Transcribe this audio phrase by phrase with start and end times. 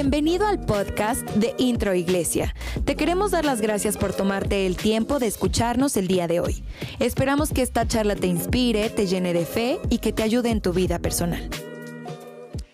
[0.00, 2.54] Bienvenido al podcast de Intro Iglesia.
[2.86, 6.64] Te queremos dar las gracias por tomarte el tiempo de escucharnos el día de hoy.
[7.00, 10.62] Esperamos que esta charla te inspire, te llene de fe y que te ayude en
[10.62, 11.50] tu vida personal.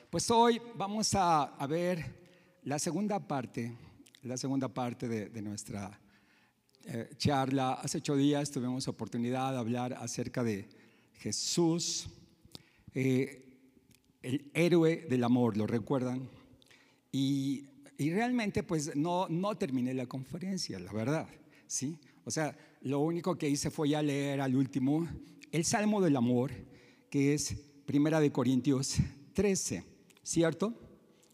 [0.09, 2.15] Pues hoy vamos a, ver
[2.63, 3.77] la segunda parte,
[4.23, 5.99] la segunda parte de, nuestra
[6.85, 7.73] eh, charla.
[7.73, 10.69] Hace ocho días tuvimos oportunidad de hablar acerca de
[11.15, 12.09] Jesús,
[12.95, 13.43] eh,
[14.23, 16.36] el héroe del amor, ¿lo recuerdan?
[17.19, 17.65] Y,
[18.11, 21.27] realmente pues no, no terminé la conferencia, la verdad,
[21.67, 21.99] ¿sí?
[22.27, 25.09] O sea, lo único que hice fue ya leer al último
[25.51, 26.53] el Salmo del Amor,
[27.09, 27.57] que es
[27.87, 28.97] Primera de Corintios
[29.33, 29.83] 13,
[30.23, 30.75] ¿cierto?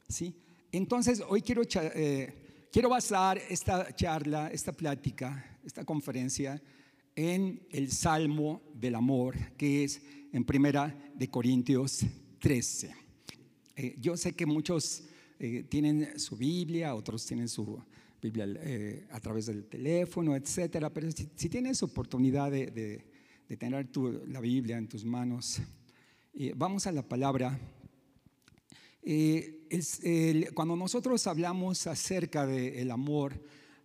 [0.09, 0.37] ¿Sí?
[0.71, 2.33] Entonces, hoy quiero, eh,
[2.71, 6.63] quiero basar esta charla, esta plática, esta conferencia
[7.17, 10.01] en el Salmo del Amor, que es
[10.33, 12.07] en Primera de Corintios
[12.39, 12.95] 13.
[13.75, 15.09] Eh, yo sé que muchos
[15.45, 17.77] eh, tienen su Biblia, otros tienen su
[18.23, 20.89] Biblia eh, a través del teléfono, etcétera.
[20.89, 23.05] Pero si, tienes oportunidad de,
[23.59, 23.89] tener
[24.29, 25.61] la Biblia en tus manos,
[26.33, 27.59] eh, vamos a la palabra.
[30.55, 33.35] cuando nosotros hablamos acerca del amor,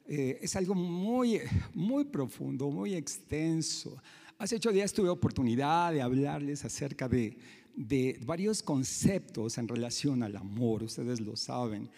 [0.05, 1.41] es algo muy,
[1.73, 3.97] muy profundo, muy extenso.
[4.37, 7.35] Hace ocho días tuve oportunidad de hablarles acerca de,
[7.77, 11.91] de varios conceptos en relación al amor, ustedes lo saben.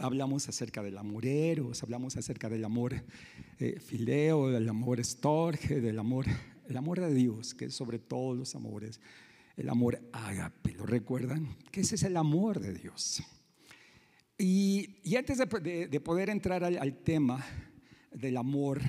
[0.00, 3.04] Hablamos acerca del amor eros, hablamos acerca del amor
[3.60, 6.26] eh, fileo, del amor estorge, del amor,
[6.68, 9.00] el amor de Dios, que es sobre todos los amores,
[9.56, 11.56] el amor ágape, ¿lo recuerdan?
[11.70, 13.22] Que ese es el amor de Dios.
[14.36, 17.46] Y, antes de, poder entrar al, tema
[18.10, 18.80] del amor,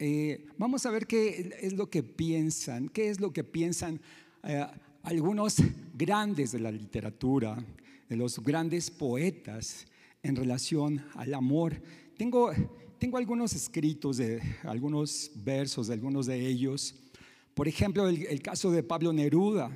[0.00, 4.00] eh, vamos a ver qué es lo que piensan, qué es lo que piensan.
[4.42, 4.66] Eh,
[5.06, 5.58] algunos
[5.94, 7.64] grandes de la literatura,
[8.08, 9.86] de los grandes poetas
[10.20, 11.80] en relación al amor.
[12.18, 12.50] Tengo,
[12.98, 16.96] tengo algunos escritos de algunos versos de algunos de ellos.
[17.54, 19.70] Por ejemplo, el, el caso de Pablo Neruda.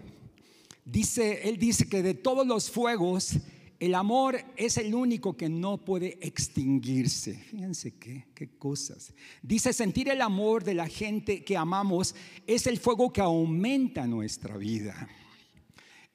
[0.84, 3.36] Dice, él dice que de todos los fuegos,
[3.78, 7.34] el amor es el único que no puede extinguirse.
[7.34, 9.14] Fíjense qué, qué, cosas.
[9.42, 12.16] Dice, sentir el amor de la gente que amamos
[12.48, 15.08] es el fuego que aumenta nuestra vida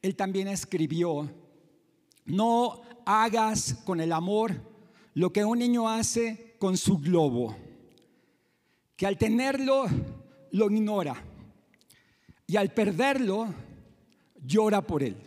[0.05, 1.27] él también escribió,
[2.25, 4.61] no hagas con el amor
[5.15, 7.57] lo que un niño hace con su globo,
[8.95, 9.85] que al tenerlo
[10.51, 11.15] lo ignora
[12.45, 13.51] y al perderlo
[14.45, 15.17] llora por él.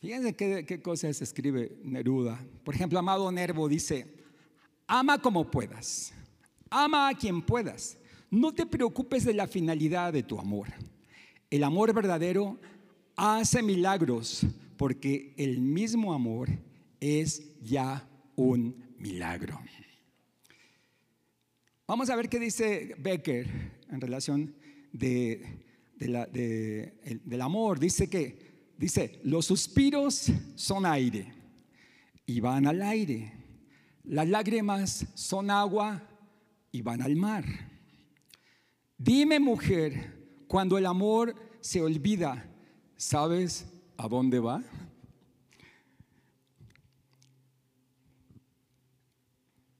[0.00, 2.42] Fíjense qué, cosas escribe Neruda.
[2.64, 4.06] Por ejemplo, Amado Nervo dice,
[4.86, 6.14] ama como puedas,
[6.70, 7.98] ama a quien puedas,
[8.30, 10.68] no te preocupes de la finalidad de tu amor.
[11.50, 12.58] El amor verdadero
[13.16, 16.48] hace milagros porque el mismo amor
[17.00, 19.58] es ya un milagro.
[21.86, 23.46] Vamos a ver qué dice Becker
[23.90, 24.54] en relación
[24.92, 25.42] de,
[25.98, 27.78] del amor.
[27.78, 31.32] Dice que, dice, los suspiros son aire
[32.24, 33.32] y van al aire.
[34.04, 36.02] Las lágrimas son agua
[36.72, 37.44] y van al mar.
[38.96, 42.50] Dime mujer, cuando el amor se olvida,
[42.96, 43.66] ¿Sabes
[43.96, 44.62] a dónde va?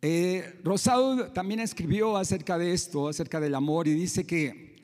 [0.03, 4.75] Eh, Rosado también escribió acerca de esto, acerca del amor, y dice que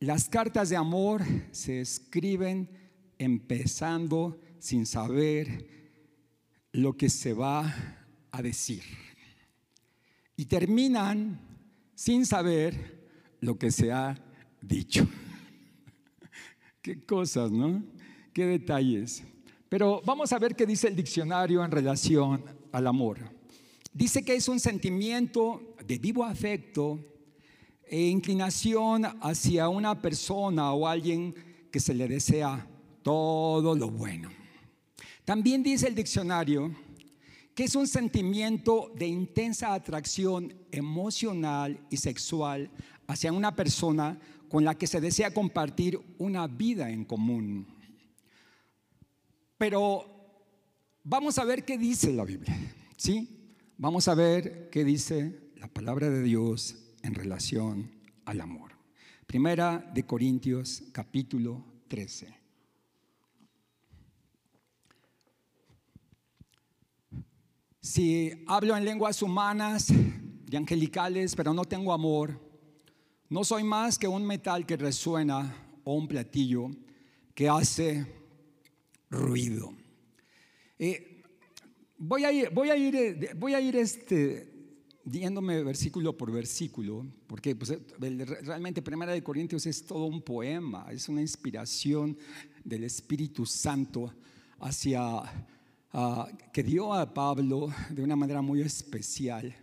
[0.00, 2.68] las cartas de amor se escriben
[3.18, 5.68] empezando sin saber
[6.72, 7.72] lo que se va
[8.32, 8.82] a decir.
[10.36, 11.40] Y terminan
[11.94, 13.08] sin saber
[13.40, 14.16] lo que se ha
[14.60, 15.06] dicho.
[16.88, 17.82] Qué cosas, ¿no?
[18.32, 19.22] Qué detalles.
[19.68, 23.18] Pero vamos a ver qué dice el diccionario en relación al amor.
[23.92, 26.98] Dice que es un sentimiento de vivo afecto
[27.84, 31.34] e inclinación hacia una persona o alguien
[31.70, 32.66] que se le desea
[33.02, 34.30] todo lo bueno.
[35.26, 36.74] También dice el diccionario
[37.54, 42.70] que es un sentimiento de intensa atracción emocional y sexual
[43.06, 44.18] hacia una persona
[44.48, 47.66] con la que se desea compartir una vida en común.
[49.56, 50.04] Pero
[51.04, 52.56] vamos a ver qué dice la Biblia,
[52.96, 53.54] ¿sí?
[53.76, 57.90] Vamos a ver qué dice la palabra de Dios en relación
[58.24, 58.72] al amor.
[59.26, 62.34] Primera de Corintios capítulo 13.
[67.80, 69.88] Si hablo en lenguas humanas
[70.50, 72.47] y angelicales, pero no tengo amor,
[73.30, 75.54] no soy más que un metal que resuena
[75.84, 76.70] o un platillo
[77.34, 78.06] que hace
[79.10, 79.72] ruido.
[80.78, 81.22] Eh,
[81.98, 84.58] voy a ir, voy a ir, voy a ir este,
[85.64, 91.20] versículo por versículo, porque pues, realmente Primera de Corintios es todo un poema, es una
[91.20, 92.16] inspiración
[92.64, 94.12] del Espíritu Santo
[94.60, 95.22] hacia
[95.92, 99.54] ah, que dio a Pablo de una manera muy especial.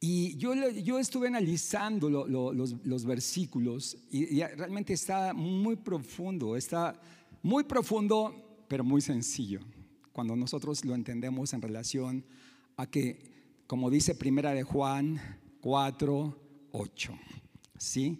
[0.00, 7.00] Y yo, yo estuve analizando los, los, versículos y, y realmente está muy profundo, está
[7.42, 9.60] muy profundo, pero muy sencillo,
[10.12, 12.24] cuando nosotros lo entendemos en relación
[12.76, 15.20] a que como dice Primera de Juan
[15.60, 17.18] 4, 8.
[17.76, 18.18] ¿Sí?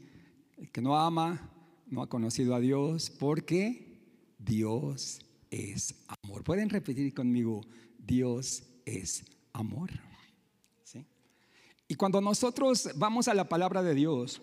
[0.58, 1.50] El que no ama
[1.86, 3.98] no ha conocido a Dios porque
[4.38, 5.20] Dios
[5.50, 6.44] es amor.
[6.44, 7.62] ¿Pueden repetir conmigo?
[7.98, 9.24] Dios es
[9.54, 9.90] amor.
[11.88, 14.42] Y cuando nosotros vamos a la palabra de Dios,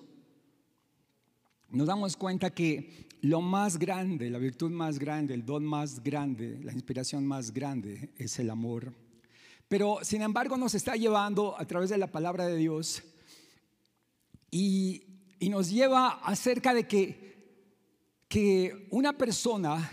[1.69, 6.59] nos damos cuenta que lo más grande, la virtud más grande, el don más grande,
[6.63, 8.93] la inspiración más grande es el amor.
[9.67, 13.03] Pero sin embargo nos está llevando a través de la palabra de Dios
[14.49, 15.03] y,
[15.49, 17.35] nos lleva acerca de que,
[18.27, 19.91] que una persona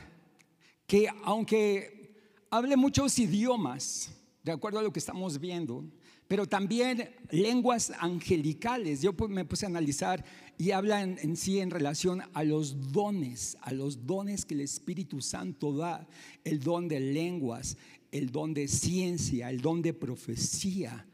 [0.86, 4.10] que aunque hable muchos idiomas,
[4.42, 5.84] de acuerdo a lo que estamos viendo,
[6.32, 9.02] pero también lenguas angelicales.
[9.02, 10.24] Yo me puse a analizar
[10.56, 15.20] y habla en, sí en relación a los dones, a los dones que el Espíritu
[15.20, 16.08] Santo da,
[16.42, 17.76] el don de lenguas,
[18.10, 21.06] el don de ciencia, el don de profecía.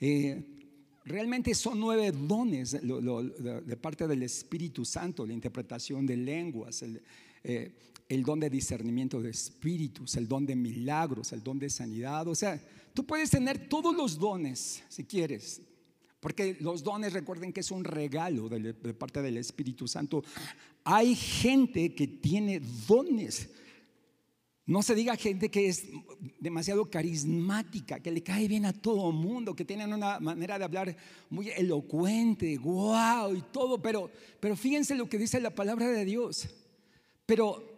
[0.00, 0.42] Eh,
[1.04, 6.82] realmente son nueve dones de, parte del Espíritu Santo, la interpretación de lenguas,
[7.44, 7.72] eh,
[8.08, 12.26] el, don de discernimiento de espíritus, el don de milagros, el don de sanidad.
[12.26, 12.58] O sea,
[12.94, 15.60] tú puedes tener todos los dones si quieres,
[16.20, 20.22] porque los dones recuerden que es un regalo de parte del Espíritu Santo.
[20.84, 23.48] Hay gente que tiene dones
[24.64, 25.88] no se diga gente que es
[26.38, 30.96] demasiado carismática, que le cae bien a todo mundo, que tienen una manera de hablar
[31.30, 36.48] muy elocuente, wow y todo, pero, pero fíjense lo que dice la palabra de Dios.
[37.26, 37.71] Pero,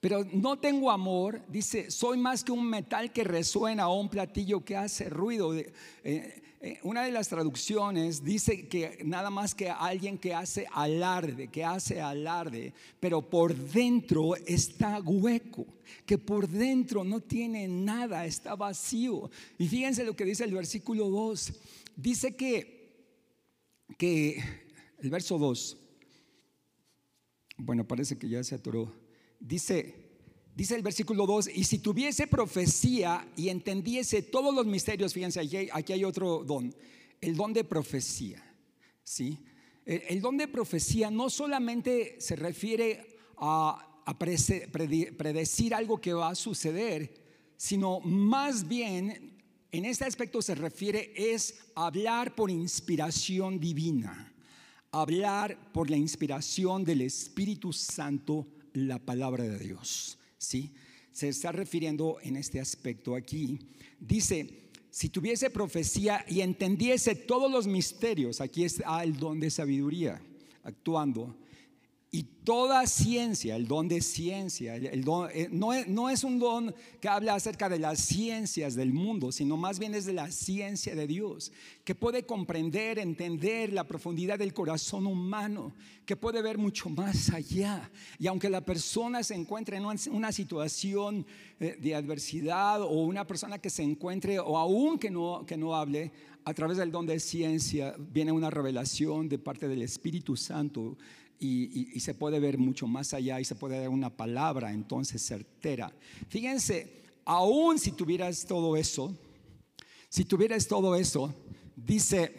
[0.00, 4.64] pero no tengo amor, dice, soy más que un metal que resuena o un platillo
[4.64, 5.54] que hace ruido.
[5.54, 5.72] Eh,
[6.60, 11.64] eh, una de las traducciones dice que nada más que alguien que hace alarde, que
[11.64, 15.66] hace alarde, pero por dentro está hueco,
[16.04, 19.30] que por dentro no tiene nada, está vacío.
[19.58, 21.52] Y fíjense lo que dice el versículo 2.
[21.94, 23.14] Dice que,
[23.96, 24.42] que
[24.98, 25.76] el verso 2,
[27.58, 29.05] bueno, parece que ya se atoró.
[29.40, 30.06] Dice,
[30.56, 35.92] Dice el versículo 2, y si tuviese profecía y entendiese todos los misterios, fíjense, aquí
[35.92, 36.74] hay, otro don,
[37.20, 38.42] el don de profecía.
[39.04, 39.38] ¿sí?
[39.84, 43.86] El, don de profecía no solamente se refiere a,
[45.18, 47.12] predecir algo que va a suceder,
[47.58, 54.32] sino más bien en este aspecto se refiere es hablar por inspiración divina,
[54.90, 60.18] hablar por la inspiración del Espíritu Santo la palabra de Dios.
[60.36, 60.74] ¿sí?
[61.10, 63.58] Se está refiriendo en este aspecto aquí.
[63.98, 70.20] Dice, si tuviese profecía y entendiese todos los misterios, aquí está el don de sabiduría
[70.62, 71.36] actuando,
[72.16, 75.02] y toda ciencia, el don de ciencia, eh,
[75.52, 79.94] no, es, un don que habla acerca de las ciencias del mundo, sino más bien
[79.94, 81.52] es de la ciencia de Dios,
[81.84, 85.74] que puede comprender, entender la profundidad del corazón humano,
[86.06, 87.90] que puede ver mucho más allá.
[88.18, 91.26] Y aunque la persona se encuentre en una situación
[91.60, 96.12] eh, de adversidad o una persona que se encuentre, o aún que no hable,
[96.46, 100.96] a través del don de ciencia viene una revelación de parte del Espíritu Santo
[101.38, 105.92] y, se puede ver mucho más allá y se puede dar una palabra entonces certera.
[106.28, 109.14] Fíjense, aún si tuvieras todo eso,
[110.08, 111.34] si tuvieras todo eso,
[111.74, 112.32] dice,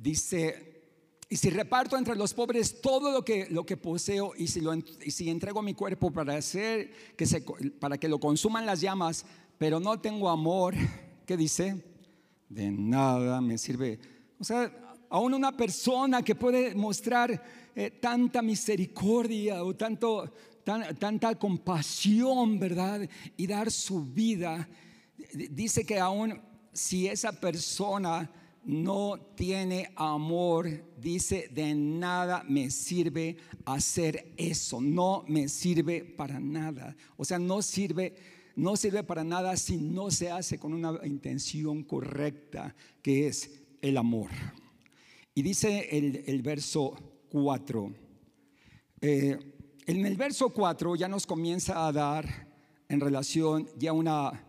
[0.00, 0.74] dice,
[1.28, 4.74] y si reparto entre los pobres todo lo que, lo que poseo y si, lo,
[4.74, 7.40] y si entrego mi cuerpo para, hacer que se,
[7.80, 9.26] para que lo consuman las llamas,
[9.58, 10.74] pero no tengo amor,
[11.26, 11.82] ¿qué dice?
[12.48, 13.98] De nada me sirve.
[14.38, 14.72] O sea,
[15.08, 17.42] aún una persona que puede mostrar
[17.74, 20.32] eh, tanta misericordia o tanto,
[20.98, 23.08] tanta compasión, ¿verdad?
[23.36, 24.68] Y dar su vida.
[25.50, 26.40] Dice que aún
[26.72, 28.30] si esa persona
[28.64, 36.96] no tiene amor, dice, de nada me sirve hacer eso, no me sirve para nada.
[37.16, 38.14] O sea, no sirve,
[38.56, 43.50] no sirve para nada si no se hace con una intención correcta, que es
[43.82, 44.30] el amor.
[45.34, 46.96] Y dice el, verso
[47.30, 47.92] 4.
[49.00, 49.38] Eh,
[49.86, 52.48] en el verso 4 ya nos comienza a dar
[52.88, 54.46] en relación ya una,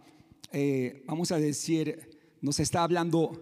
[0.51, 3.42] eh, vamos a decir, nos está hablando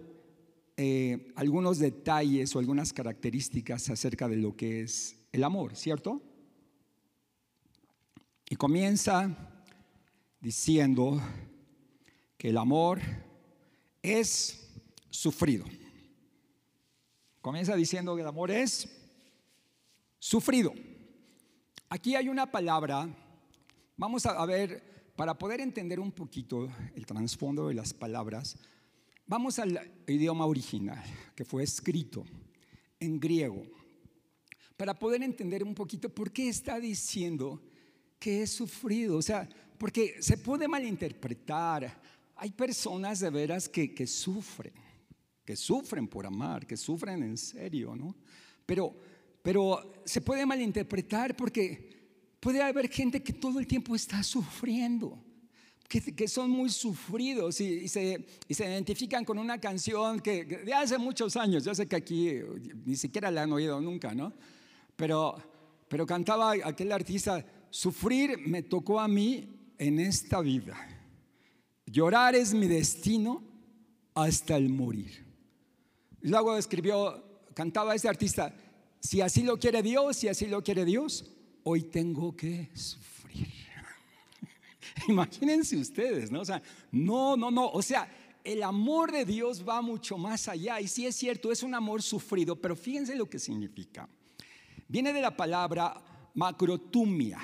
[0.78, 6.22] eh, algunos detalles o algunas características acerca de lo que es el amor, ¿cierto?
[8.48, 9.52] Y comienza
[10.40, 11.20] diciendo
[12.38, 13.00] que el amor
[14.02, 14.70] es
[15.10, 15.66] sufrido.
[17.44, 18.88] Comienza diciendo que el amor es
[20.18, 20.72] sufrido.
[21.90, 23.06] Aquí hay una palabra,
[23.98, 28.56] vamos a ver, para poder entender un poquito el trasfondo de las palabras,
[29.26, 31.04] vamos al idioma original,
[31.36, 32.24] que fue escrito
[32.98, 33.66] en griego,
[34.78, 37.60] para poder entender un poquito por qué está diciendo
[38.18, 39.18] que es sufrido.
[39.18, 39.46] O sea,
[39.76, 42.00] porque se puede malinterpretar.
[42.36, 44.72] Hay personas de veras que, que sufren
[45.44, 48.14] que sufren por amar, que sufren en serio, ¿no?
[48.64, 48.94] Pero,
[49.42, 51.94] pero se puede malinterpretar porque
[52.40, 55.22] puede haber gente que todo el tiempo está sufriendo.
[55.86, 60.72] Que, que son muy sufridos y, se, y, se, identifican con una canción que, de
[60.72, 62.30] hace muchos años, yo sé que aquí
[62.86, 64.32] ni siquiera la han oído nunca, ¿no?
[64.96, 65.36] Pero,
[65.86, 70.74] pero cantaba aquel artista, sufrir me tocó a mí en esta vida,
[71.84, 73.42] llorar es mi destino
[74.14, 75.24] hasta el morir.
[76.24, 78.54] Luego escribió, cantaba ese artista,
[78.98, 81.30] si así lo quiere Dios, si así lo quiere Dios,
[81.64, 83.52] hoy tengo que sufrir.
[85.08, 86.40] Imagínense ustedes, ¿no?
[86.40, 88.08] O sea, no, no, no, o sea,
[88.42, 92.00] el amor de Dios va mucho más allá y sí es cierto, es un amor
[92.00, 94.08] sufrido, pero fíjense lo que significa.
[94.88, 95.94] Viene de la palabra
[96.32, 97.38] macrotumia.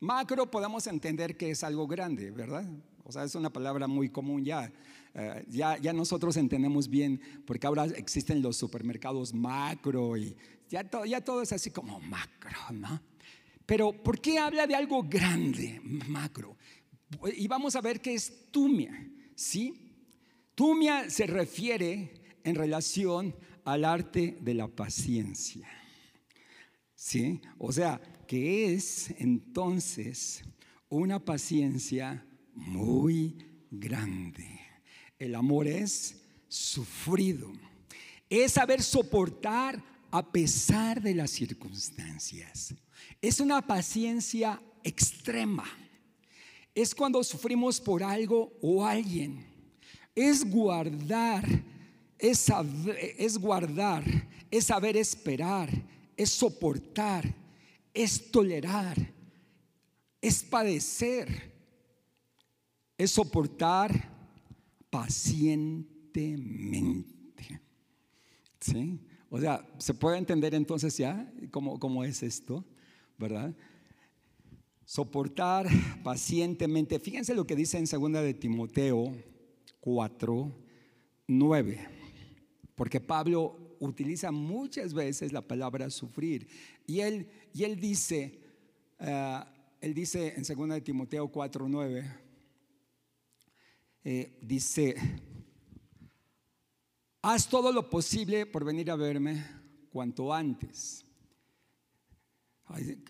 [0.00, 2.64] Macro podemos entender que es algo grande, ¿verdad?
[3.04, 4.72] O sea, es una palabra muy común ya.
[5.14, 10.36] Eh, ya, ya nosotros entendemos bien, porque ahora existen los supermercados macro y
[10.68, 13.00] ya, ya todo es así como macro, ¿no?
[13.64, 16.56] Pero ¿por qué habla de algo grande, macro?
[17.36, 19.72] Y vamos a ver qué es tumia, ¿sí?
[20.54, 25.68] Tumia se refiere en relación al arte de la paciencia,
[26.94, 27.40] ¿sí?
[27.58, 30.42] O sea, que es entonces
[30.88, 33.36] una paciencia muy
[33.70, 34.63] grande.
[35.18, 36.16] El amor es
[36.48, 37.52] sufrido.
[38.28, 42.74] Es saber soportar a pesar de las circunstancias.
[43.20, 45.64] Es una paciencia extrema.
[46.74, 49.44] Es cuando sufrimos por algo o alguien.
[50.14, 51.44] Es guardar,
[52.18, 54.04] es, saber, es guardar,
[54.50, 55.70] es saber esperar,
[56.16, 57.24] es soportar,
[57.92, 58.96] es tolerar,
[60.20, 61.52] es padecer,
[62.96, 64.13] es soportar
[64.94, 67.60] pacientemente.
[68.60, 69.00] ¿Sí?
[69.28, 72.64] O sea, se puede entender entonces ya cómo, cómo es esto,
[73.18, 73.52] ¿verdad?
[74.84, 75.66] Soportar
[76.04, 77.00] pacientemente.
[77.00, 79.12] Fíjense lo que dice en 2 de Timoteo
[79.80, 80.52] 4,
[81.26, 81.88] 9.
[82.76, 86.46] Porque Pablo utiliza muchas veces la palabra sufrir.
[86.86, 88.38] Y él, y él dice,
[89.00, 89.40] uh,
[89.80, 92.23] él dice en 2 de Timoteo 4, 9,
[94.04, 94.94] eh, dice,
[97.22, 99.44] haz todo lo posible por venir a verme
[99.90, 101.04] cuanto antes.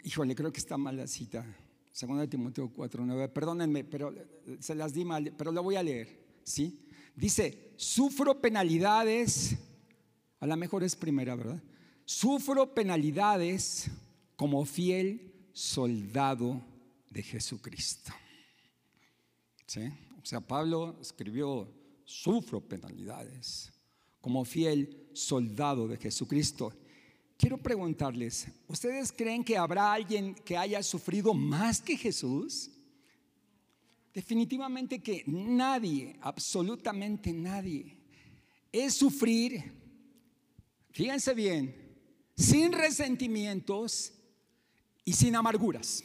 [0.05, 1.45] híjole, creo que está mal la cita.
[1.91, 3.29] Segunda de Timoteo 4:9.
[3.33, 4.15] Perdónenme, pero
[4.61, 6.25] se las di mal, pero lo voy a leer.
[6.45, 6.87] ¿sí?
[7.17, 9.57] Dice, sufro penalidades,
[10.41, 11.63] a lo mejor es primera, ¿verdad?
[12.05, 13.91] Sufro penalidades
[14.37, 16.63] como fiel soldado
[17.11, 18.13] de Jesucristo.
[19.67, 19.91] ¿Sí?
[20.25, 21.71] O sea, Pablo escribió,
[22.03, 23.71] sufro penalidades
[24.23, 26.73] como fiel soldado de Jesucristo.
[27.37, 32.71] Quiero preguntarles, ¿ustedes creen que habrá alguien que haya sufrido más que Jesús?
[34.15, 37.99] Definitivamente que nadie, absolutamente nadie.
[38.73, 39.75] Es sufrir,
[40.91, 41.99] fíjense bien,
[42.35, 44.15] sin resentimientos
[45.05, 46.03] y sin amarguras.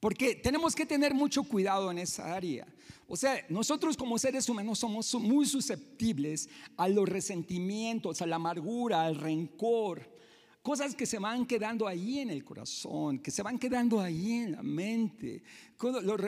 [0.00, 2.66] Porque tenemos que tener mucho cuidado en esa área.
[3.06, 9.04] O sea, nosotros como seres humanos somos muy susceptibles a los resentimientos, a la amargura,
[9.04, 10.10] al rencor,
[10.62, 14.52] cosas que se van quedando ahí en el corazón, que se van quedando ahí en
[14.52, 15.42] la mente,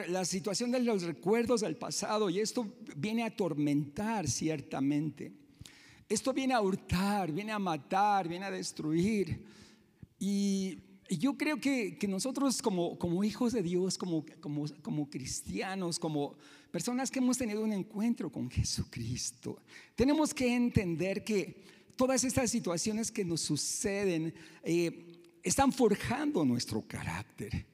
[0.09, 5.33] la situación de los recuerdos del pasado y esto viene a atormentar ciertamente.
[6.07, 9.43] Esto viene a hurtar, viene a matar, viene a destruir.
[10.19, 10.77] Y
[11.09, 16.35] yo creo que, nosotros como, como, hijos de Dios, como, como, como cristianos, como
[16.71, 19.61] personas que hemos tenido un encuentro con Jesucristo,
[19.95, 21.63] tenemos que entender que
[21.95, 24.33] todas estas situaciones que nos suceden
[24.63, 25.05] eh,
[25.43, 27.65] están forjando nuestro carácter.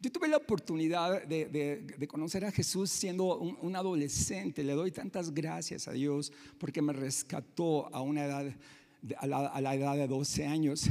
[0.00, 4.62] Yo tuve la oportunidad de, conocer a Jesús siendo un, adolescente.
[4.62, 8.54] Le doy tantas gracias a Dios porque me rescató a una edad,
[9.16, 9.26] a
[9.60, 10.90] la, edad de 12 años.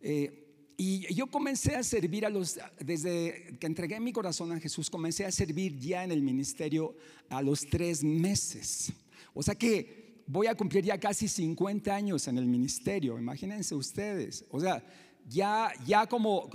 [0.00, 0.45] Eh,
[0.76, 5.24] y yo comencé a servir a los, desde que entregué mi corazón a Jesús, comencé
[5.24, 6.94] a servir ya en el ministerio
[7.30, 8.92] a los tres meses.
[9.32, 14.44] O sea que voy a cumplir ya casi 50 años en el ministerio, imagínense ustedes.
[14.50, 14.84] O sea,
[15.26, 16.50] ya, ya como,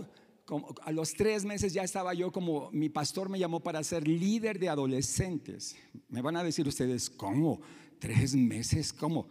[0.84, 4.60] a los tres meses ya estaba yo como, mi pastor me llamó para ser líder
[4.60, 5.76] de adolescentes.
[6.10, 7.60] Me van a decir ustedes, ¿cómo?
[7.98, 8.94] ¿Tres meses?
[8.94, 9.28] ¿Cómo?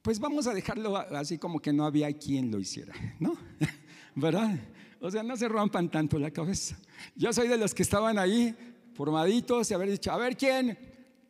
[0.00, 3.36] Pues vamos a dejarlo así como que no había quien lo hiciera, ¿no?
[4.14, 4.58] ¿verdad?
[5.00, 6.78] O sea, no se rompan tanto la cabeza.
[7.14, 8.54] Yo soy de los que estaban ahí
[8.94, 10.78] formaditos y haber dicho, a ver quién,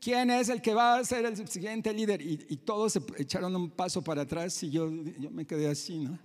[0.01, 2.21] quién es el que va a ser el siguiente líder.
[2.23, 6.19] Y, todos se echaron un paso para atrás y yo, yo me quedé así, ¿no?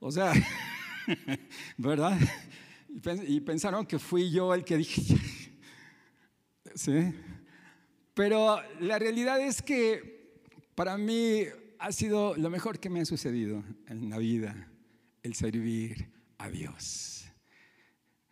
[0.00, 0.32] O sea,
[1.76, 2.18] ¿verdad?
[3.26, 5.02] Y pensaron que fui yo el que dije,
[6.74, 7.12] ¿sí?
[8.14, 10.40] Pero la realidad es que
[10.74, 11.44] para mí
[11.78, 14.71] ha sido lo mejor que me ha sucedido en la vida
[15.22, 17.24] el servir a Dios.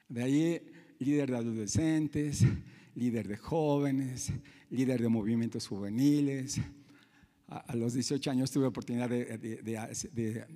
[0.08, 0.60] De ahí,
[0.98, 2.44] líder de adolescentes,
[2.94, 4.32] líder de jóvenes,
[4.70, 6.60] líder de movimientos juveniles.
[7.46, 10.46] A, los 18 años tuve oportunidad de,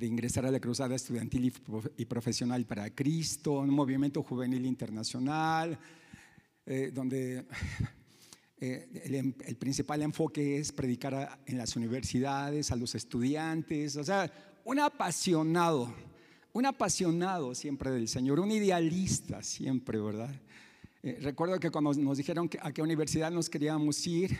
[0.00, 1.52] ingresar a la Cruzada Estudiantil
[1.96, 5.78] y, Profesional para Cristo, un movimiento juvenil internacional,
[6.64, 7.46] eh, donde
[8.58, 14.30] eh, el, el, principal enfoque es predicar en las universidades, a los estudiantes, o sea,
[14.66, 15.94] un apasionado,
[16.52, 20.34] un apasionado siempre del Señor, un idealista siempre, ¿verdad?
[21.04, 24.36] Eh, recuerdo que cuando nos dijeron a qué universidad nos queríamos ir,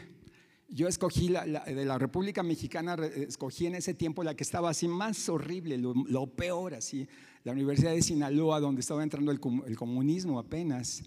[0.69, 4.89] yo escogí la, de la República Mexicana, escogí en ese tiempo la que estaba así
[4.89, 7.07] más horrible, lo, peor así,
[7.45, 11.05] la Universidad de Sinaloa, donde estaba entrando el, comunismo apenas,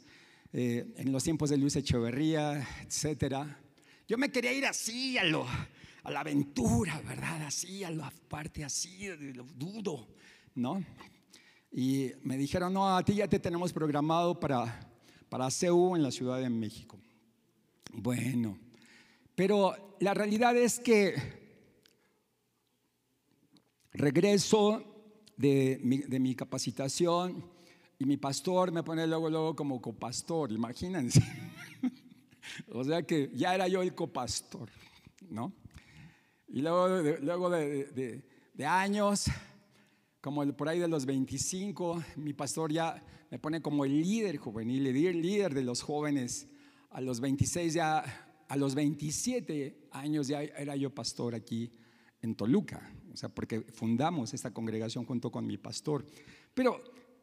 [0.53, 3.59] eh, en los tiempos de Luis Echeverría, etcétera.
[4.07, 5.45] Yo me quería ir así a lo,
[6.03, 7.43] a la aventura, ¿verdad?
[7.43, 10.07] Así, a la parte así, lo dudo,
[10.55, 10.83] ¿no?
[11.71, 14.79] Y me dijeron, no, a ti ya te tenemos programado para,
[15.29, 16.99] para CEU en la Ciudad de México.
[17.93, 18.57] Bueno,
[19.35, 21.39] pero la realidad es que
[23.93, 24.83] regreso
[25.37, 27.43] de mi, de mi capacitación
[27.97, 31.21] y mi pastor me pone luego, luego como copastor, imagínense.
[32.73, 34.69] o sea que ya era yo el copastor,
[35.29, 35.53] ¿no?
[36.51, 39.25] Y luego, de, luego de, de, años,
[40.19, 44.87] como por ahí de los 25, mi pastor ya me pone como el líder juvenil,
[44.87, 46.47] el líder de los jóvenes.
[46.89, 48.03] A los 26 ya,
[48.47, 51.71] a los 27 años ya era yo pastor aquí
[52.21, 56.03] en Toluca, o sea, porque fundamos esta congregación junto con mi pastor.
[56.55, 56.81] Pero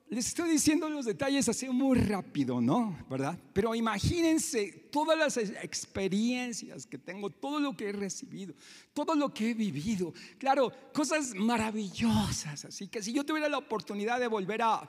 [0.09, 2.97] les estoy diciendo los detalles así muy rápido, ¿no?
[3.11, 3.37] ¿Verdad?
[3.53, 8.55] Pero imagínense todas las experiencias que tengo, todo lo que he recibido,
[8.95, 10.15] todo lo que he vivido.
[10.39, 12.65] Claro, cosas maravillosas.
[12.65, 14.89] Así que si yo tuviera la oportunidad de volver a,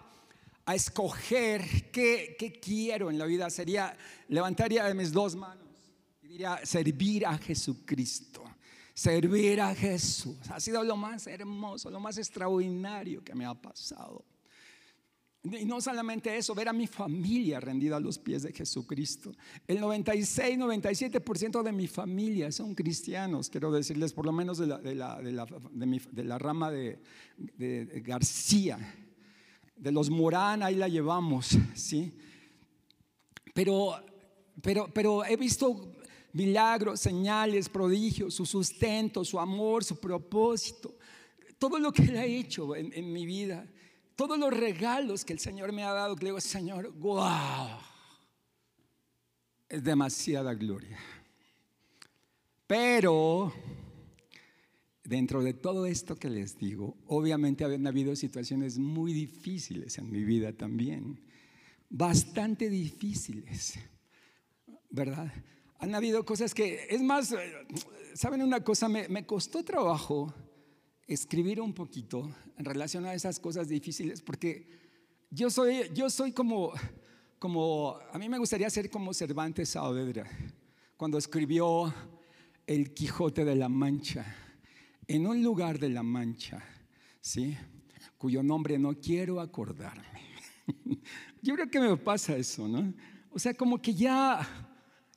[0.68, 5.66] escoger qué, qué quiero en la vida, sería levantaría mis dos manos
[6.22, 8.44] y diría servir a Jesucristo.
[8.94, 10.38] Servir a Jesús.
[10.50, 14.26] Ha sido lo más hermoso, lo más extraordinario que me ha pasado.
[15.44, 19.32] Y no solamente eso, ver a mi familia rendida a los pies de Jesucristo.
[19.68, 24.78] El 96, 97% de mi familia son cristianos, quiero decirles, por lo menos de la,
[24.80, 27.00] de la, de la, de la rama de,
[28.04, 28.78] García.
[29.76, 32.12] De los Morán, ahí la llevamos, ¿sí?
[33.54, 33.94] Pero,
[34.62, 35.94] pero, pero he visto
[36.34, 40.96] milagros, señales, prodigios, su sustento, su amor, su propósito,
[41.60, 43.68] todo lo que Él ha hecho en, en mi vida
[44.18, 47.70] todos los regalos que el Señor me ha dado, que le digo, Señor, wow,
[49.70, 50.98] es demasiada gloria.
[52.66, 53.54] Pero
[55.04, 60.24] dentro de todo esto que les digo, obviamente han habido situaciones muy difíciles en mi
[60.24, 61.22] vida también,
[61.88, 63.76] bastante difíciles,
[64.90, 65.32] ¿verdad?
[65.78, 67.36] Han habido cosas que, es más,
[68.16, 68.90] ¿saben una cosa?
[68.90, 70.34] Me costó trabajo
[71.08, 74.68] escribir un poquito en relación a esas cosas difíciles, porque
[75.32, 76.74] yo soy, yo soy como,
[77.40, 80.30] como, a mí me gustaría ser como Cervantes Saavedra,
[80.98, 81.94] cuando escribió
[82.66, 84.26] El Quijote de la Mancha,
[85.08, 86.62] en un lugar de la Mancha,
[87.22, 87.58] ¿sí?
[88.18, 90.04] cuyo nombre no quiero acordarme.
[91.42, 92.94] Yo creo que me pasa eso, ¿no?
[93.32, 94.46] O sea, como que ya,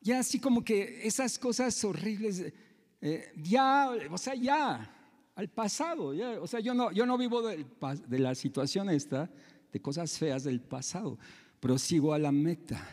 [0.00, 2.52] ya así como que esas cosas horribles,
[3.00, 4.99] eh, ya, o sea, ya,
[5.40, 6.12] al pasado.
[6.40, 9.30] O sea, yo no, yo no vivo de la situación esta,
[9.72, 11.18] de cosas feas del pasado.
[11.58, 12.86] Prosigo a la meta,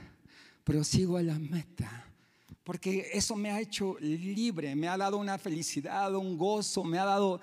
[0.63, 2.05] prosigo a la meta.
[2.63, 7.05] Porque eso me ha hecho libre, me ha dado una felicidad, un gozo, me ha
[7.05, 7.39] dado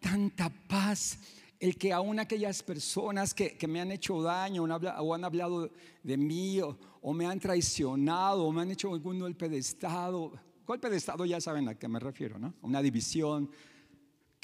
[0.00, 1.18] tanta paz.
[1.58, 5.70] El que aún aquellas personas que, me han hecho daño o han hablado
[6.02, 10.32] de mí o, me han traicionado o me han hecho algún golpe de Estado,
[10.66, 12.52] golpe de Estado ya saben a qué me refiero, ¿no?
[12.60, 13.50] Una división,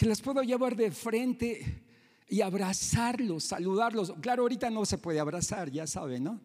[0.02, 1.84] que las puedo llevar de frente
[2.28, 4.12] y abrazarlos, saludarlos.
[4.20, 6.40] Claro, ahorita no se puede abrazar, ya saben, ¿no?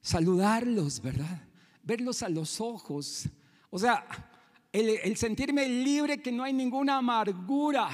[0.00, 1.42] Saludarlos, ¿verdad?
[1.82, 3.28] Verlos a los ojos.
[3.68, 4.06] O sea,
[4.72, 7.90] el, sentirme libre, que no hay ninguna amargura,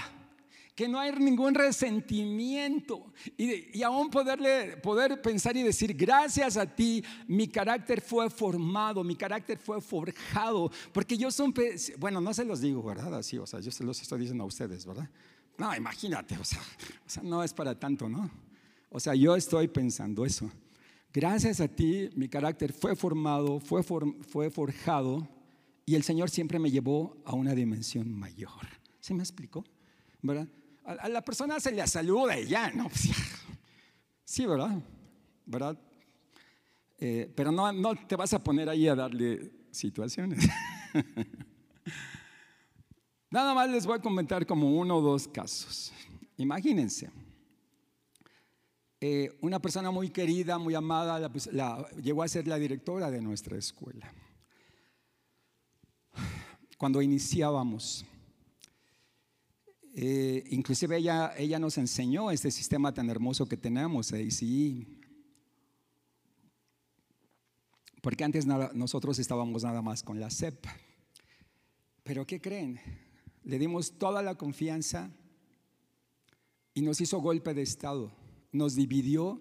[0.75, 6.67] que no hay ningún resentimiento y, y, aún poderle, poder pensar y decir, gracias a
[6.67, 11.55] ti, mi carácter fue formado, mi carácter fue forjado, porque yo son,
[11.99, 13.15] bueno, no se los digo, ¿verdad?
[13.15, 15.09] Así, o sea, yo se los estoy diciendo a ustedes, ¿verdad?
[15.59, 16.63] No, imagínate, o sea,
[17.23, 18.31] no es para tanto, ¿no?
[18.89, 20.51] O sea, yo estoy pensando eso.
[21.13, 25.29] Gracias a ti, mi carácter fue formado, fue, fue forjado
[25.85, 28.69] y el Señor siempre me llevó a una dimensión mayor.
[29.01, 29.65] ¿Se me explicó?
[30.23, 30.49] ¿Verdad?
[30.85, 32.89] A, la persona se le saluda y ya, ¿no?
[34.25, 34.81] Sí, ¿verdad?
[35.45, 35.79] ¿Verdad?
[36.99, 40.49] Eh, pero no, no te vas a poner ahí a darle situaciones.
[43.31, 45.93] Nada más les voy a comentar como uno o dos casos.
[46.39, 47.11] Imagínense,
[49.01, 51.51] eh, una persona muy querida, muy amada, pues,
[52.01, 54.13] llegó a ser la directora de nuestra escuela.
[56.79, 58.05] Cuando iniciábamos,
[59.95, 64.99] eh, inclusive ella, nos enseñó este sistema tan hermoso que tenemos, ACI.
[68.01, 70.67] Porque antes nosotros estábamos nada más con la CEP.
[72.03, 72.81] Pero ¿qué creen?
[73.45, 75.11] le dimos toda la confianza
[76.75, 78.13] y nos hizo golpe de Estado.
[78.53, 79.41] Nos dividió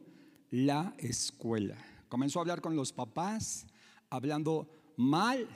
[0.50, 1.78] la escuela.
[2.10, 3.68] Comenzó a hablar con los papás,
[4.10, 5.48] hablando mal,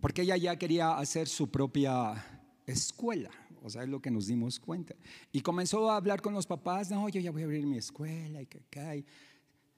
[0.00, 2.24] porque ella ya quería hacer su propia
[2.66, 3.30] escuela.
[3.66, 4.94] O sea, es lo que nos dimos cuenta.
[5.32, 8.40] Y comenzó a hablar con los papás, no, yo ya voy a abrir mi escuela
[8.40, 9.04] y que cae.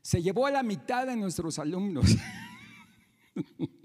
[0.02, 2.04] Se llevó a la mitad de nuestros alumnos.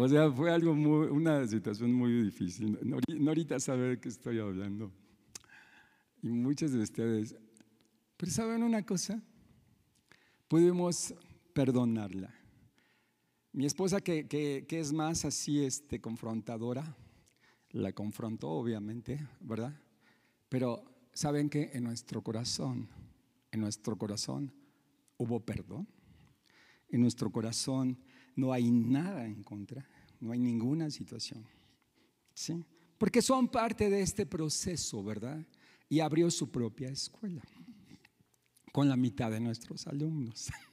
[0.00, 2.78] O sea, fue algo muy, una situación muy difícil.
[3.08, 4.92] Norita sabe de qué estoy hablando.
[6.22, 7.34] Y muchos de ustedes.
[8.16, 9.20] Pero ¿saben una cosa?
[10.46, 11.12] Pudimos
[11.52, 12.32] perdonarla.
[13.50, 16.96] Mi esposa, que, que, que es más así este, confrontadora,
[17.78, 19.72] la confrontó obviamente, ¿verdad?
[20.48, 22.88] Pero ¿saben que En nuestro corazón,
[23.50, 24.52] en nuestro corazón
[25.16, 25.88] hubo perdón.
[26.88, 27.98] En nuestro corazón
[28.34, 29.86] no hay nada en contra,
[30.20, 31.44] no hay ninguna situación.
[32.34, 32.64] ¿Sí?
[32.98, 35.44] Porque son parte de este proceso, ¿verdad?
[35.88, 37.42] Y abrió su propia escuela
[38.72, 40.50] con la mitad de nuestros alumnos.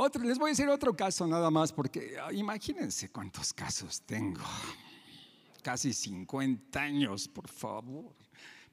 [0.00, 4.40] Otro, les voy a decir otro caso nada más, porque ah, imagínense cuántos casos tengo.
[5.60, 8.14] Casi 50 años, por favor.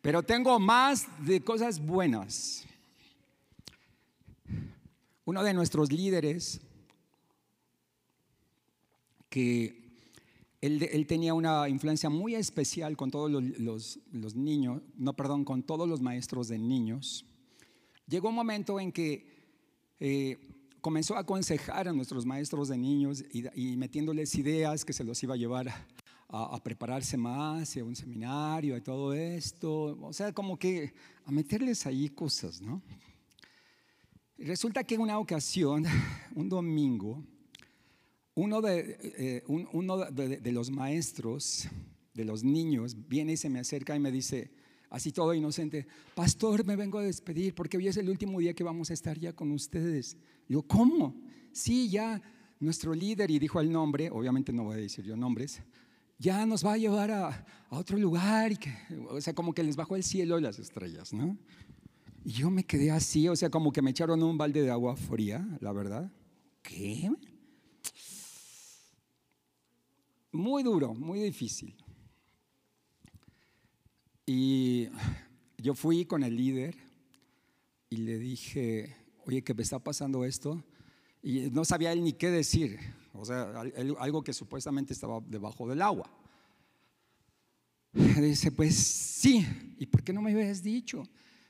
[0.03, 2.63] Pero tengo más de cosas buenas.
[5.25, 6.61] Uno de nuestros líderes,
[9.27, 9.83] que
[10.61, 16.01] él, tenía una influencia muy especial con todos los, niños, no, perdón, con todos los
[16.01, 17.25] maestros de niños,
[18.07, 19.25] llegó un momento en que
[19.99, 20.54] eh,
[20.85, 25.33] comenzó a aconsejar a nuestros maestros de niños y, metiéndoles ideas que se los iba
[25.33, 25.83] a llevar a,
[26.29, 30.93] a, prepararse más, a un seminario, y todo esto, o sea, como que
[31.23, 32.83] a meterles ahí cosas, ¿no?
[34.37, 35.85] Resulta que en una ocasión,
[36.35, 37.23] un domingo,
[38.35, 41.67] uno, de, eh, uno de, los maestros
[42.13, 44.51] de los niños viene y se me acerca y me dice,
[44.91, 48.63] así todo inocente, pastor, me vengo a despedir porque hoy es el último día que
[48.63, 50.15] vamos a estar ya con ustedes.
[50.47, 51.15] Digo, ¿cómo?
[51.51, 52.21] Sí, ya
[52.59, 55.61] nuestro líder, y dijo el nombre, obviamente no voy a decir yo nombres,
[56.17, 58.73] ya nos va a llevar a, a otro lugar, y que,
[59.09, 61.37] o sea, como que les bajó el cielo y las estrellas, ¿no?
[62.23, 64.95] Y yo me quedé así, o sea, como que me echaron un balde de agua
[64.95, 66.11] fría, la verdad.
[66.63, 67.11] ¿Qué?
[70.31, 71.75] Muy duro, muy difícil.
[74.25, 74.87] Y
[75.57, 76.75] yo fui con el líder
[77.89, 80.63] y le dije, oye, ¿qué me está pasando esto?
[81.21, 82.79] Y no sabía él ni qué decir,
[83.13, 83.61] o sea,
[83.99, 86.09] algo que supuestamente estaba debajo del agua.
[87.93, 89.45] Dice, pues sí,
[89.79, 91.03] ¿y por qué no me habías dicho?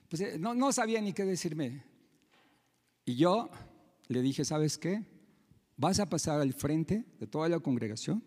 [0.09, 1.83] Pues eh, no, no sabía ni qué decirme.
[3.03, 3.49] Y yo
[4.07, 5.03] le dije, ¿sabes qué?
[5.77, 8.23] Vas a pasar al frente de toda la congregación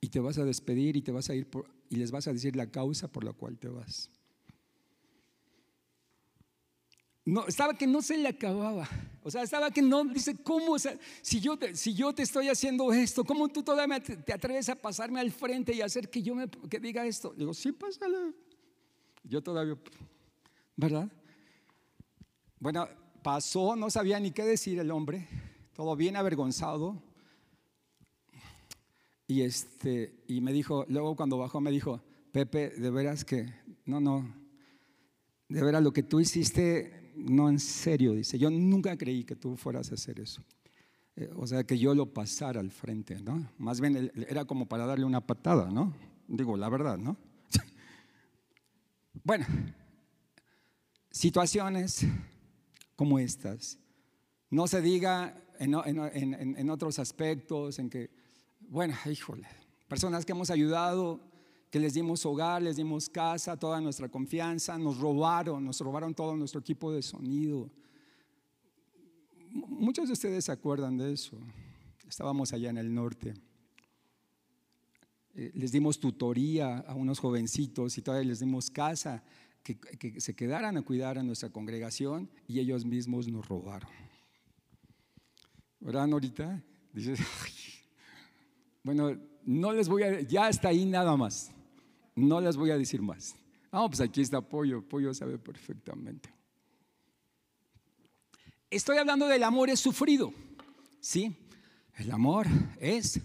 [0.00, 1.48] y te vas a despedir y te vas a ir
[1.88, 4.10] y les vas a decir la causa por la cual te vas.
[7.26, 8.88] No, estaba que no se le acababa.
[9.24, 10.76] O sea, estaba que no, dice, ¿cómo?
[10.78, 14.76] si, yo te, si yo te estoy haciendo esto, ¿cómo tú todavía te, atreves a
[14.76, 17.34] pasarme al frente y hacer que yo me que diga esto?
[17.36, 18.32] digo, sí, pásale.
[19.24, 19.76] Yo todavía,
[20.76, 21.10] ¿verdad?
[22.60, 22.88] Bueno,
[23.24, 25.26] pasó, no sabía ni qué decir el hombre,
[25.74, 27.02] todo bien avergonzado.
[29.26, 33.52] Y, este, y me dijo, luego cuando bajó me dijo, Pepe, de veras que,
[33.84, 34.32] no, no,
[35.48, 39.56] de veras lo que tú hiciste, no en serio, dice, yo nunca creí que tú
[39.56, 40.42] fueras a hacer eso.
[41.16, 43.50] Eh, o sea, que yo lo pasara al frente, ¿no?
[43.58, 45.94] Más bien era como para darle una patada, ¿no?
[46.28, 47.16] Digo, la verdad, ¿no?
[49.24, 49.46] bueno,
[51.10, 52.06] situaciones
[52.94, 53.78] como estas.
[54.50, 58.10] No se diga en, en, en otros aspectos, en que
[58.68, 59.46] bueno, híjole,
[59.88, 61.20] personas que hemos ayudado,
[61.78, 66.60] les dimos hogar, les dimos casa, toda nuestra confianza, nos robaron, nos robaron todo nuestro
[66.60, 67.70] equipo de sonido.
[69.50, 71.38] Muchos de ustedes se acuerdan de eso.
[72.08, 73.34] Estábamos allá en el norte.
[75.34, 79.22] Eh, les dimos tutoría a unos jovencitos y todavía les dimos casa,
[79.62, 83.90] que, se quedaran a cuidar a nuestra congregación y ellos mismos nos robaron.
[85.80, 86.62] ¿Verdad, Norita?
[86.92, 87.18] Dices,
[88.84, 91.52] bueno, no les voy a, ya está ahí nada más.
[92.16, 93.36] No les voy a decir más.
[93.70, 94.82] Ah, pues aquí está Pollo.
[94.82, 96.30] Pollo sabe perfectamente.
[98.70, 100.32] Estoy hablando del amor es sufrido.
[100.98, 101.36] Sí,
[101.94, 102.46] el amor
[102.80, 103.20] es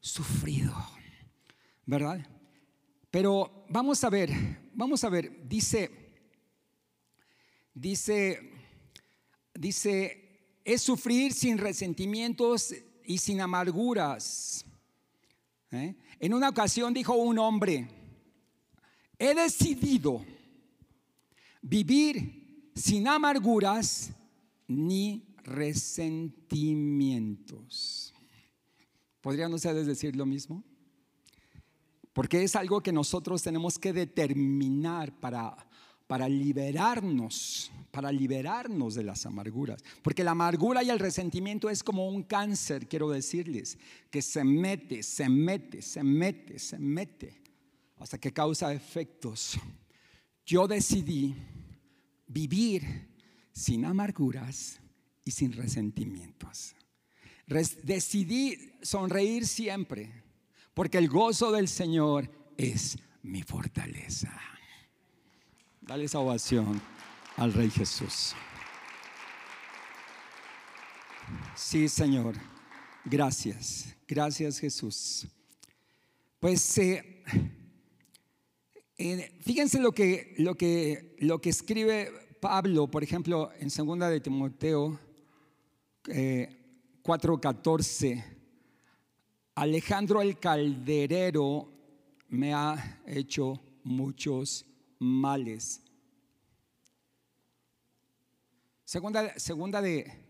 [0.00, 0.74] sufrido.
[1.86, 2.26] ¿Verdad?
[3.10, 4.30] Pero vamos a ver,
[4.74, 5.90] vamos a ver, dice,
[7.72, 8.52] dice,
[9.54, 14.64] dice, es sufrir sin resentimientos y sin amarguras.
[15.70, 15.94] ¿Eh?
[16.24, 17.86] En una ocasión dijo un hombre,
[19.18, 20.24] he decidido
[21.60, 24.10] vivir sin amarguras
[24.66, 28.14] ni resentimientos.
[29.20, 30.64] ¿Podrían ustedes decir lo mismo?
[32.14, 35.54] Porque es algo que nosotros tenemos que determinar para,
[36.06, 39.82] para liberarnos, para liberarnos de las amarguras.
[40.02, 43.78] Porque la amargura y el resentimiento es como un cáncer, quiero decirles,
[44.10, 47.40] que se mete, se mete, se mete, se mete,
[47.96, 49.58] hasta que causa efectos.
[50.44, 51.34] Yo decidí
[52.26, 53.08] vivir
[53.52, 54.80] sin amarguras
[55.24, 56.74] y sin resentimientos.
[57.82, 60.10] decidí sonreír siempre,
[60.74, 64.53] porque el gozo del Señor es mi fortaleza.
[65.86, 66.80] Dale esa ovación
[67.36, 68.34] al Rey Jesús.
[71.54, 72.36] Sí, Señor.
[73.04, 73.94] Gracias.
[74.08, 75.28] Gracias, Jesús.
[76.40, 77.22] Pues eh,
[78.96, 84.20] eh, fíjense lo que, lo, que, lo que escribe Pablo, por ejemplo, en segunda de
[84.20, 84.98] Timoteo
[86.04, 88.06] 4:14.
[88.06, 88.24] Eh,
[89.54, 91.70] Alejandro el calderero
[92.30, 94.64] me ha hecho muchos
[94.98, 95.80] males.
[98.84, 100.24] Segunda, segunda de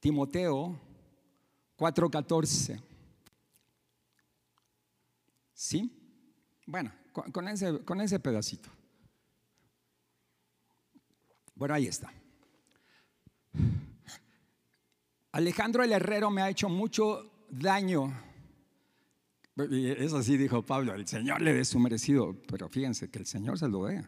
[0.00, 0.78] Timoteo
[1.76, 2.82] 4:14.
[5.52, 5.90] ¿Sí?
[6.66, 8.70] Bueno, con, ese, con ese pedacito.
[11.54, 12.12] Bueno, ahí está.
[15.32, 18.12] Alejandro el Herrero me ha hecho mucho daño
[19.64, 23.58] eso así dijo Pablo, el Señor le dé su merecido, pero fíjense que el Señor
[23.58, 24.04] se lo dé.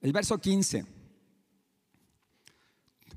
[0.00, 0.84] El verso 15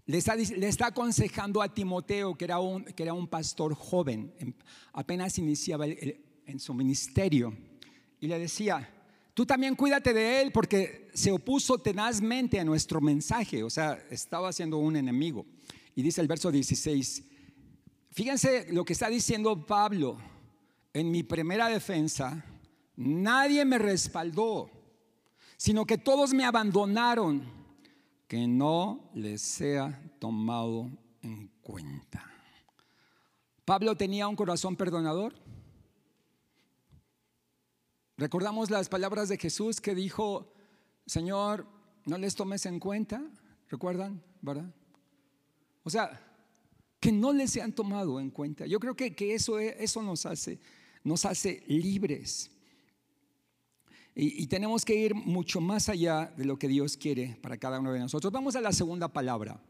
[0.08, 4.34] le está, le está aconsejando a Timoteo, que era un, que era un pastor joven,
[4.94, 7.56] apenas iniciaba en su ministerio,
[8.20, 8.88] y le decía,
[9.34, 14.54] tú también cuídate de él porque se opuso tenazmente a nuestro mensaje, o sea, estaba
[14.54, 15.46] siendo un enemigo.
[15.96, 17.24] Y dice el verso 16,
[18.12, 20.18] fíjense lo que está diciendo Pablo
[20.96, 22.46] en mi primera defensa,
[22.96, 24.72] nadie me respaldó,
[25.58, 27.44] sino que todos me abandonaron,
[28.30, 30.90] que no les sea tomado
[31.22, 32.26] en cuenta.
[33.66, 35.36] Pablo tenía un corazón perdonador.
[38.16, 40.54] Recordamos las palabras de Jesús que dijo,
[41.06, 41.68] Señor,
[42.06, 43.22] no les tomes en cuenta,
[43.68, 44.24] ¿recuerdan?
[44.42, 44.74] ¿Verdad?
[45.84, 46.22] O sea,
[47.02, 48.66] que no les sean tomado en cuenta.
[48.66, 50.58] Yo creo que, que eso, eso nos hace
[51.06, 52.52] nos hace libres.
[54.18, 57.92] Y, tenemos que ir mucho más allá de lo que Dios quiere para cada uno
[57.92, 58.32] de nosotros.
[58.32, 59.62] Vamos a la segunda palabra.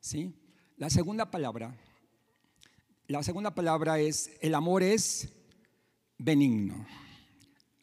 [0.00, 0.34] ¿sí?
[0.78, 1.78] La segunda palabra.
[3.06, 5.28] La segunda palabra es, el amor es
[6.16, 6.86] benigno.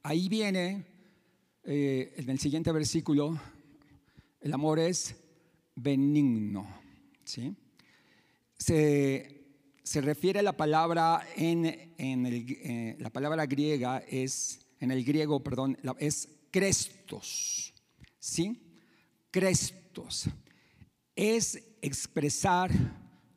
[0.02, 0.86] Ahí viene
[1.64, 3.40] eh, en el siguiente versículo,
[4.42, 5.16] el amor es
[5.76, 6.68] benigno.
[7.24, 7.56] ¿sí?
[8.58, 9.37] Se,
[9.88, 15.06] se refiere a la palabra en, en el, eh, la palabra griega es, en el
[15.06, 17.74] griego, perdón, es crestos.
[18.20, 18.62] ¿Sí?
[19.32, 20.28] Crestos.
[21.16, 22.70] Es expresar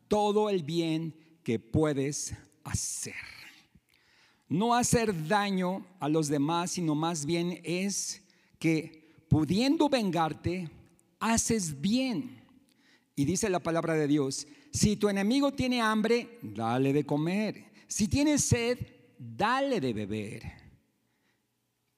[0.09, 2.35] todo el bien que puedes
[2.65, 3.15] hacer.
[4.49, 8.25] No hacer daño a los demás, sino más bien es
[8.59, 10.69] que pudiendo vengarte,
[11.21, 12.43] haces bien.
[13.15, 17.65] Y dice la palabra de Dios, si tu enemigo tiene hambre, dale de comer.
[17.89, 18.79] Si tiene sed,
[19.19, 20.43] dale de beber.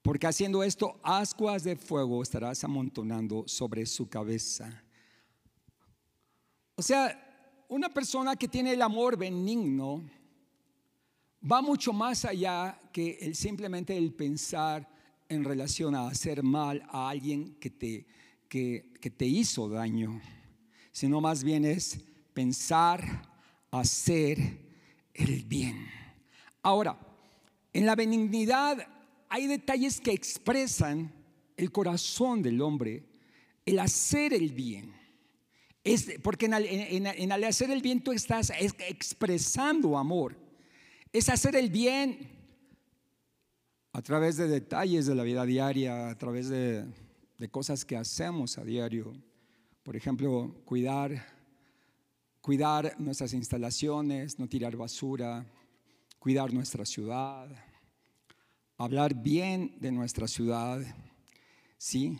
[0.01, 4.83] Porque haciendo esto, ascuas de fuego estarás amontonando sobre su cabeza.
[6.75, 10.03] O sea, una persona que tiene el amor benigno
[11.49, 14.89] va mucho más allá que simplemente el pensar
[15.29, 18.05] en relación a hacer mal a alguien que te,
[18.49, 20.19] que, que te hizo daño,
[20.91, 23.29] sino más bien es pensar,
[23.71, 24.37] hacer
[25.13, 25.87] el bien.
[26.61, 26.97] Ahora,
[27.71, 28.87] en la benignidad
[29.29, 31.11] hay detalles que expresan
[31.57, 33.03] el corazón del hombre,
[33.65, 34.93] el hacer el bien.
[35.83, 36.53] Es porque en,
[37.05, 38.51] el hacer el bien tú estás
[38.87, 40.37] expresando amor.
[41.11, 42.31] Es hacer el bien
[43.91, 46.85] a través de detalles de la vida diaria, a través de,
[47.37, 49.13] de cosas que hacemos a diario.
[49.83, 51.32] Por ejemplo, cuidar
[52.43, 55.45] cuidar nuestras instalaciones, no tirar basura,
[56.19, 57.47] cuidar nuestra ciudad,
[58.77, 60.81] hablar bien de nuestra ciudad,
[61.77, 62.19] ¿sí?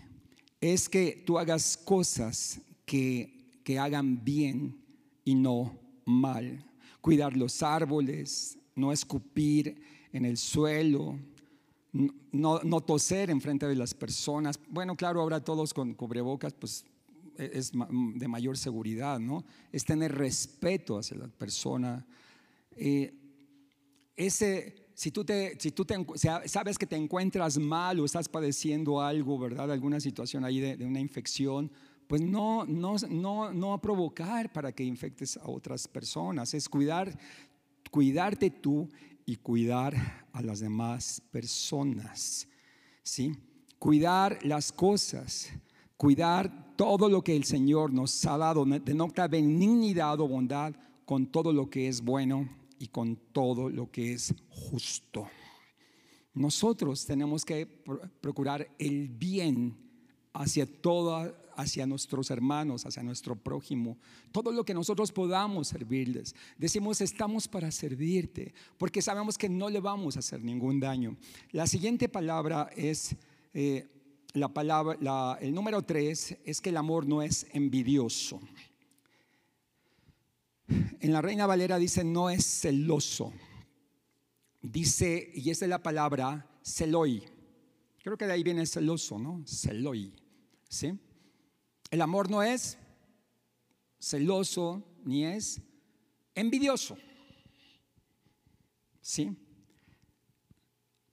[0.62, 4.82] Es que tú hagas cosas que, que hagan bien
[5.26, 6.66] y no mal.
[7.02, 9.84] Cuidar los árboles, no escupir
[10.14, 11.20] en el suelo,
[12.32, 14.58] no, no toser en frente de las personas.
[14.70, 16.86] Bueno, claro, ahora todos con cubrebocas, pues
[17.38, 19.44] es de mayor seguridad, ¿no?
[19.72, 22.06] Es tener respeto hacia la persona.
[22.76, 23.14] Eh,
[24.16, 25.96] ese, si tú, te, si tú te,
[26.46, 29.72] sabes que te encuentras mal o estás padeciendo algo, ¿verdad?
[29.72, 31.72] Alguna situación ahí de, una infección,
[32.08, 37.18] pues no, no, no, no provocar para que infectes a otras personas, es cuidar,
[37.90, 38.88] cuidarte tú
[39.26, 42.48] y cuidar a las demás personas,
[43.02, 43.36] ¿sí?
[43.80, 45.50] Cuidar las cosas,
[45.98, 50.74] cuidar todo lo que el Señor nos ha dado, denota benignidad o bondad
[51.06, 52.48] con todo lo que es bueno
[52.80, 55.28] y con todo lo que es justo.
[56.34, 57.68] Nosotros tenemos que
[58.22, 59.78] procurar el bien
[60.34, 63.98] hacia toda, hacia nuestros hermanos, hacia nuestro prójimo,
[64.32, 66.34] todo lo que nosotros podamos servirles.
[66.58, 71.16] Decimos, estamos para servirte, porque sabemos que no le vamos a hacer ningún daño.
[71.52, 73.16] La siguiente palabra es
[73.54, 73.88] eh,
[74.34, 78.40] la palabra, el número tres es que el amor no es envidioso.
[80.68, 83.32] En la Reina Valera dice no es celoso.
[84.62, 87.24] Dice, y esa es la palabra celoi.
[88.02, 89.44] Creo que de ahí viene celoso, ¿no?
[89.46, 90.14] Celoi.
[90.68, 90.98] ¿Sí?
[91.92, 92.78] El amor no es
[94.00, 95.62] celoso ni es
[96.34, 96.98] envidioso.
[99.02, 99.38] ¿Sí?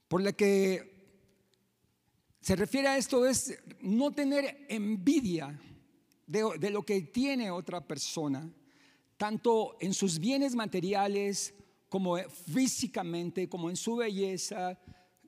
[0.09, 0.89] Por lo que
[2.40, 5.61] se refiere a esto es no tener envidia
[6.26, 8.50] de, lo que tiene otra persona,
[9.16, 11.53] tanto en sus bienes materiales
[11.88, 14.79] como físicamente, como en su belleza.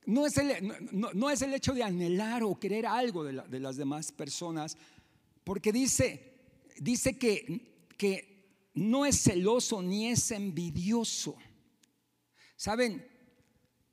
[0.06, 4.78] No es el, hecho de anhelar o querer algo de, las demás personas,
[5.44, 6.32] porque dice,
[7.98, 11.36] que no es celoso ni es envidioso.
[12.56, 13.11] Saben,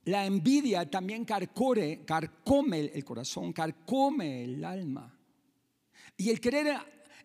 [0.09, 5.15] la envidia también carcome el corazón, carcome el alma.
[6.17, 6.75] Y el querer,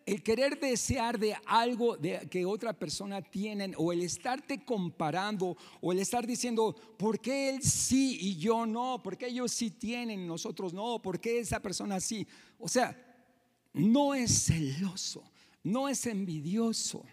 [0.05, 1.97] el querer desear de algo
[2.29, 7.63] que otra persona tiene, o el estarte comparando, o el estar diciendo, ¿por qué él
[7.63, 9.01] sí y yo no?
[9.01, 11.01] ¿Por qué ellos sí tienen y nosotros no?
[11.01, 12.27] ¿Por qué esa persona sí?
[12.59, 12.95] O sea,
[13.73, 15.23] no es celoso,
[15.63, 17.03] no es envidioso.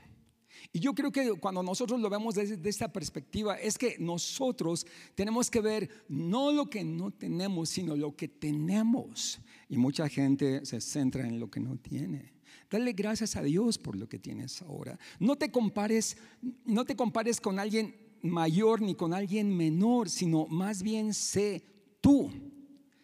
[0.72, 5.50] Y yo creo que cuando nosotros lo vemos desde esta perspectiva, es que nosotros tenemos
[5.50, 9.40] que ver no lo que no tenemos, sino lo que tenemos.
[9.68, 12.32] Y mucha gente se centra en lo que no tiene.
[12.70, 14.98] Dale gracias a Dios por lo que tienes ahora.
[15.18, 16.16] No te compares,
[16.64, 21.62] no te compares con alguien mayor ni con alguien menor, sino más bien sé
[22.00, 22.30] tú.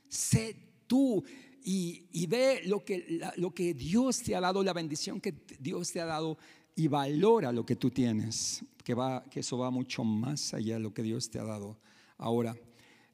[0.09, 0.57] Sé
[0.87, 1.23] tú.
[1.63, 5.93] Y, y ve lo que, lo que Dios te ha dado, la bendición que Dios
[5.93, 6.39] te ha dado
[6.79, 10.81] y valora lo que tú tienes, que, va, que eso va mucho más allá de
[10.81, 11.77] lo que Dios te ha dado.
[12.19, 12.57] Ahora,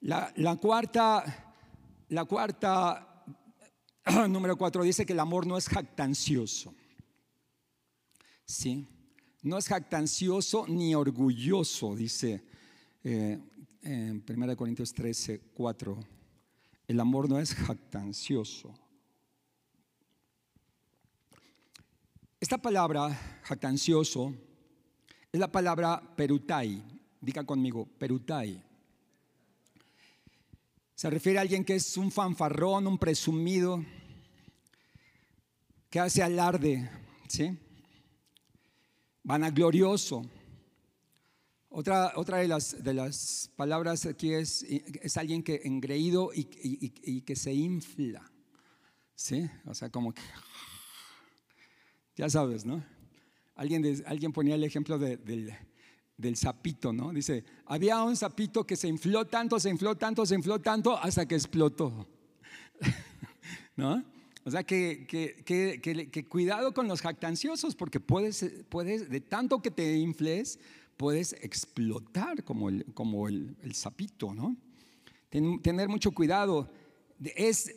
[0.03, 1.25] La, la cuarta,
[2.11, 3.25] la cuarta,
[4.29, 6.75] número cuatro, dice que el amor no es jactancioso.
[8.45, 8.87] ¿Sí?
[9.41, 12.45] No es jactancioso ni orgulloso, dice
[13.03, 13.39] eh,
[13.81, 16.01] en 1 Corintios 13, 4.
[16.87, 18.75] El amor no es jactancioso.
[22.45, 24.35] Esta palabra, jactancioso,
[25.33, 26.85] es la palabra perutai.
[27.19, 28.63] Diga conmigo, perutai.
[30.95, 33.83] Se refiere a alguien que es un fanfarrón, un presumido,
[35.89, 36.87] que hace alarde,
[37.29, 37.57] ¿sí?
[39.23, 40.27] Vanaglorioso.
[41.71, 42.49] Otra, otra de,
[42.93, 48.31] las, palabras aquí es, es alguien que engreído y, y que se infla,
[49.15, 49.49] ¿sí?
[49.65, 50.21] O sea, como que
[52.17, 52.85] ya sabes, ¿no?
[53.55, 55.55] Alguien, alguien ponía el ejemplo del,
[56.17, 57.13] del sapito, ¿no?
[57.13, 61.27] Dice, había un sapito que se infló tanto, se infló tanto, se infló tanto, hasta
[61.27, 62.09] que explotó.
[63.77, 64.05] ¿No?
[64.45, 69.71] O sea, que, que, que, cuidado con los jactanciosos, porque puedes, puedes, de tanto que
[69.71, 70.59] te infles,
[70.97, 74.57] puedes explotar como el, como el, el sapito, ¿no?
[75.63, 76.71] tener mucho cuidado.
[77.35, 77.75] Es,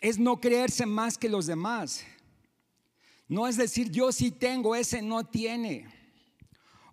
[0.00, 2.04] es no creerse más que los demás.
[3.32, 5.86] No es decir, yo sí tengo, ese no tiene.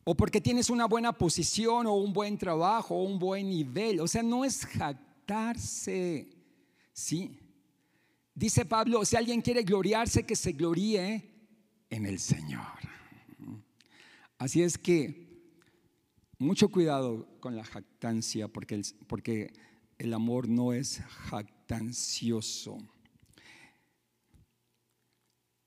[0.06, 4.00] O porque tienes una buena posición o un buen trabajo o un buen nivel.
[4.00, 6.30] O sea, no es jactarse.
[6.94, 7.38] ¿Sí?
[8.34, 11.30] Dice Pablo, si alguien quiere gloriarse, que se gloríe
[11.90, 12.88] en el Señor.
[14.38, 15.44] Así es que
[16.38, 19.52] mucho cuidado con la jactancia, porque el, porque
[19.98, 22.78] el amor no es jactancioso.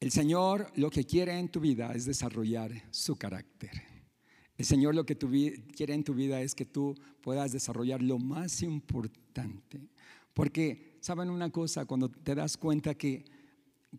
[0.03, 3.70] El Señor lo que quiere en tu vida es desarrollar su carácter.
[4.59, 5.16] El Señor lo que
[5.76, 9.78] quiere en tu vida es que tú puedas desarrollar lo más importante.
[10.34, 11.84] Porque, ¿saben una cosa?
[11.84, 13.24] Cuando te das cuenta que,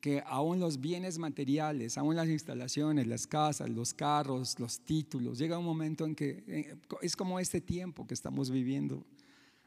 [0.01, 5.57] que aún los bienes materiales, aún las instalaciones, las casas, los carros, los títulos, llega
[5.57, 9.05] un momento en que eh, es como este tiempo que estamos viviendo.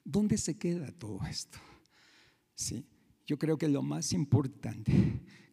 [0.05, 1.59] ¿Dónde se queda todo esto?
[2.55, 2.85] Sí.
[3.27, 4.93] Yo creo que lo más importante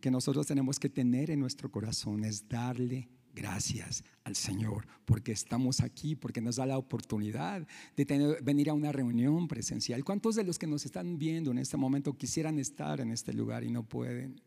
[0.03, 5.79] que nosotros tenemos que tener en nuestro corazón es darle gracias al Señor porque estamos
[5.79, 10.03] aquí, porque nos da la oportunidad de venir a una reunión presencial.
[10.03, 13.63] ¿Cuántos de los que nos están viendo en este momento quisieran estar en este lugar
[13.63, 14.41] y no pueden?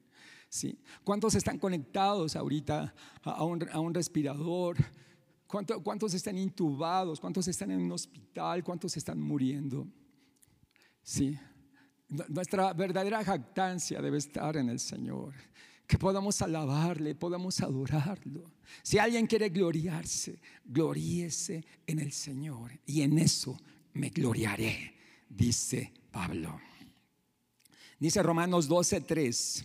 [0.51, 0.79] ¿Sí?
[1.05, 4.77] ¿Cuántos están conectados ahorita a un, a un respirador?
[5.47, 7.19] ¿Cuántos, ¿Cuántos están intubados?
[7.19, 8.63] ¿Cuántos están en un hospital?
[8.63, 9.89] ¿Cuántos están muriendo?
[11.03, 11.39] Sí.
[12.09, 15.35] Nuestra verdadera jactancia debe estar en el Señor.
[15.87, 18.51] Que podamos alabarle, podamos adorarlo.
[18.83, 22.73] Si alguien quiere gloriarse, gloríese en el Señor.
[22.87, 23.57] Y en eso
[23.93, 24.95] me gloriaré,
[25.29, 26.61] dice Pablo.
[27.99, 29.65] Dice Romanos 12:3,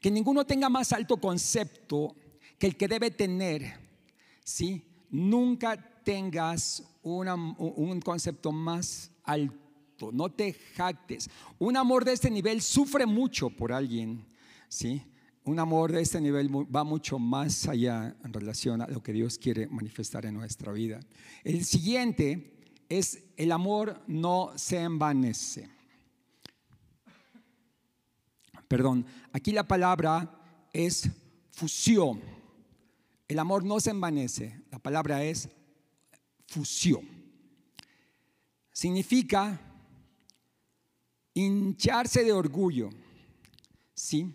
[0.00, 2.16] que ninguno tenga más alto concepto
[2.58, 3.80] que el que debe tener.
[4.44, 4.84] ¿sí?
[5.10, 9.61] Nunca tengas un concepto más alto
[10.10, 11.28] no te jactes.
[11.58, 14.24] Un amor de este nivel sufre mucho por alguien,
[14.68, 15.02] ¿sí?
[15.44, 19.38] Un amor de este nivel va mucho más allá en relación a lo que Dios
[19.38, 21.00] quiere manifestar en nuestra vida.
[21.44, 22.52] El siguiente
[22.88, 25.68] es el amor no se envanece.
[28.68, 30.38] Perdón, aquí la palabra
[30.72, 31.10] es
[31.50, 32.20] fusión.
[33.28, 35.48] El amor no se envanece, la palabra es
[36.46, 37.08] fusión.
[38.72, 39.60] Significa
[41.34, 42.90] Hincharse de orgullo,
[43.94, 44.34] ¿sí?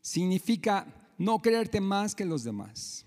[0.00, 0.86] Significa
[1.18, 3.06] no creerte más que los demás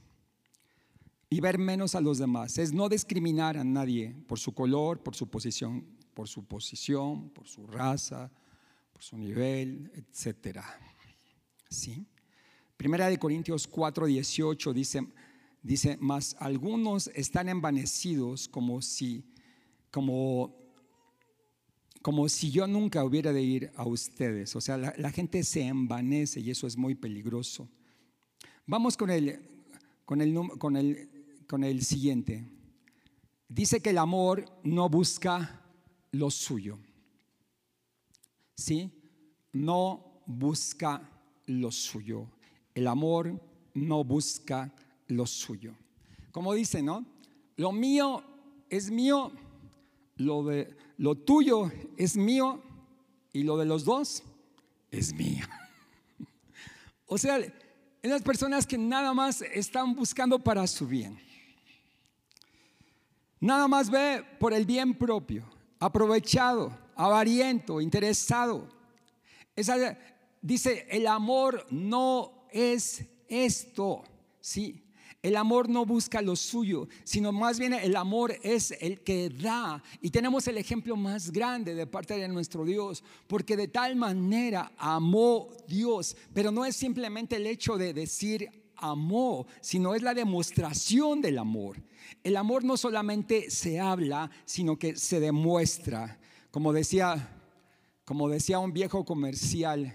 [1.30, 2.58] y ver menos a los demás.
[2.58, 7.48] Es no discriminar a nadie por su color, por su posición, por su posición, por
[7.48, 8.32] su raza,
[8.92, 10.66] por su nivel, etcétera.
[11.70, 12.06] ¿Sí?
[12.76, 15.08] Primera de Corintios 4, 18 dice,
[15.62, 19.24] dice, más algunos están envanecidos como si,
[19.92, 20.59] como
[22.02, 24.56] como si yo nunca hubiera de ir a ustedes.
[24.56, 27.68] O sea, la, gente se envanece y eso es muy peligroso.
[28.66, 29.40] Vamos con el,
[30.06, 31.10] con el, con el,
[31.48, 32.46] con el siguiente.
[33.48, 35.62] Dice que el amor no busca
[36.12, 36.78] lo suyo.
[38.56, 38.92] ¿Sí?
[39.52, 41.02] No busca
[41.48, 42.30] lo suyo.
[42.76, 43.42] El amor
[43.74, 44.74] no busca
[45.08, 45.74] lo suyo.
[46.32, 47.06] Como dice, ¿no?
[47.58, 48.24] Lo mío
[48.70, 49.32] es mío
[50.20, 52.62] lo, de, lo tuyo es mío
[53.34, 54.24] y lo de los dos
[54.92, 55.46] es mío.
[57.12, 61.20] O sea, en las personas que nada más están buscando para su bien.
[63.40, 65.44] Nada más ve por el bien propio,
[65.80, 68.70] aprovechado, avariento, interesado.
[69.56, 69.98] Esa,
[70.40, 74.04] dice, el amor no es esto,
[74.40, 74.84] ¿sí?
[75.22, 79.84] El amor no busca lo suyo, sino más bien el amor es el que da.
[80.02, 84.72] Y tenemos el ejemplo más grande de parte de nuestro Dios, porque de tal manera
[84.78, 91.22] amó Dios, pero no es simplemente el hecho de decir amó, sino es la demostración
[91.22, 91.84] del amor.
[92.24, 96.18] El amor no solamente se habla, sino que se demuestra.
[96.50, 97.38] Como decía,
[98.06, 99.94] como decía un viejo comercial,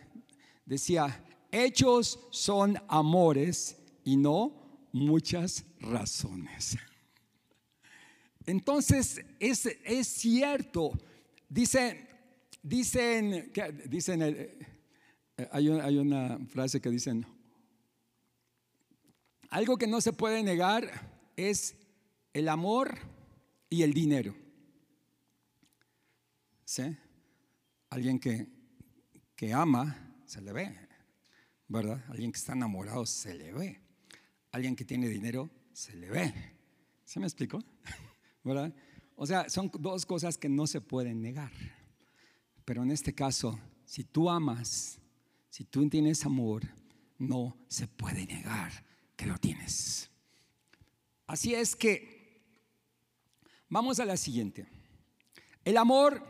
[0.66, 4.63] decía, hechos son amores y no
[4.94, 6.78] muchas razones.
[8.46, 10.92] Entonces, es, es cierto,
[11.48, 12.08] dicen,
[12.62, 13.52] dicen,
[13.86, 14.58] dicen eh,
[15.50, 17.26] hay, hay una frase que dicen,
[19.50, 20.88] algo que no se puede negar
[21.36, 21.74] es
[22.32, 22.96] el amor
[23.68, 24.36] y el dinero.
[26.64, 26.96] ¿Sí?
[27.90, 28.46] Alguien que,
[29.34, 30.78] que ama, se le ve,
[31.66, 32.04] ¿verdad?
[32.10, 33.83] Alguien que está enamorado, se le ve
[34.54, 36.32] alguien que tiene dinero se le ve.
[37.04, 37.26] ¿Se me?
[38.44, 38.72] ¿Verdad?
[39.16, 41.50] O sea, son dos cosas que no se pueden negar.
[42.64, 45.00] Pero en este caso, si tú amas,
[45.50, 46.62] si tú tienes amor,
[47.18, 48.70] no se puede negar
[49.16, 50.08] que lo tienes.
[51.26, 52.40] Así es que,
[53.68, 54.68] vamos a la siguiente.
[55.64, 56.24] El amor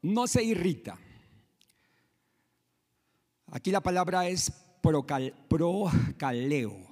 [0.00, 0.96] no se irrita.
[3.46, 6.87] Aquí la palabra es procaleo.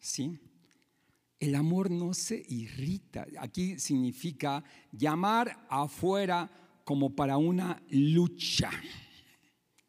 [0.00, 0.40] ¿Sí?
[1.38, 3.26] El amor no se irrita.
[3.38, 6.50] Aquí significa llamar afuera
[6.84, 8.70] como para una lucha.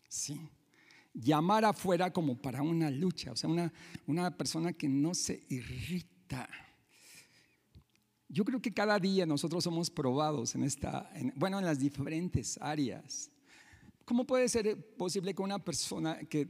[0.07, 0.39] ¿Sí?
[1.14, 3.32] Llamar afuera como para una lucha.
[3.32, 3.74] O sea, una,
[4.07, 6.47] una persona que no se irrita.
[8.30, 13.30] Yo creo que cada día nosotros somos probados en esta, bueno, en las diferentes áreas.
[14.05, 16.47] ¿Cómo puede ser posible que una persona que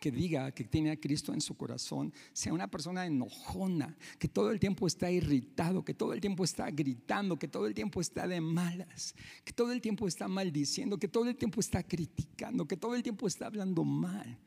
[0.00, 4.50] que diga que tiene a Cristo en su corazón sea una persona enojona, que todo
[4.50, 8.26] el tiempo está irritado, que todo el tiempo está gritando, que todo el tiempo está
[8.26, 12.78] de malas, que todo el tiempo está maldiciendo, que todo el tiempo está criticando, que
[12.78, 14.38] todo el tiempo está hablando mal.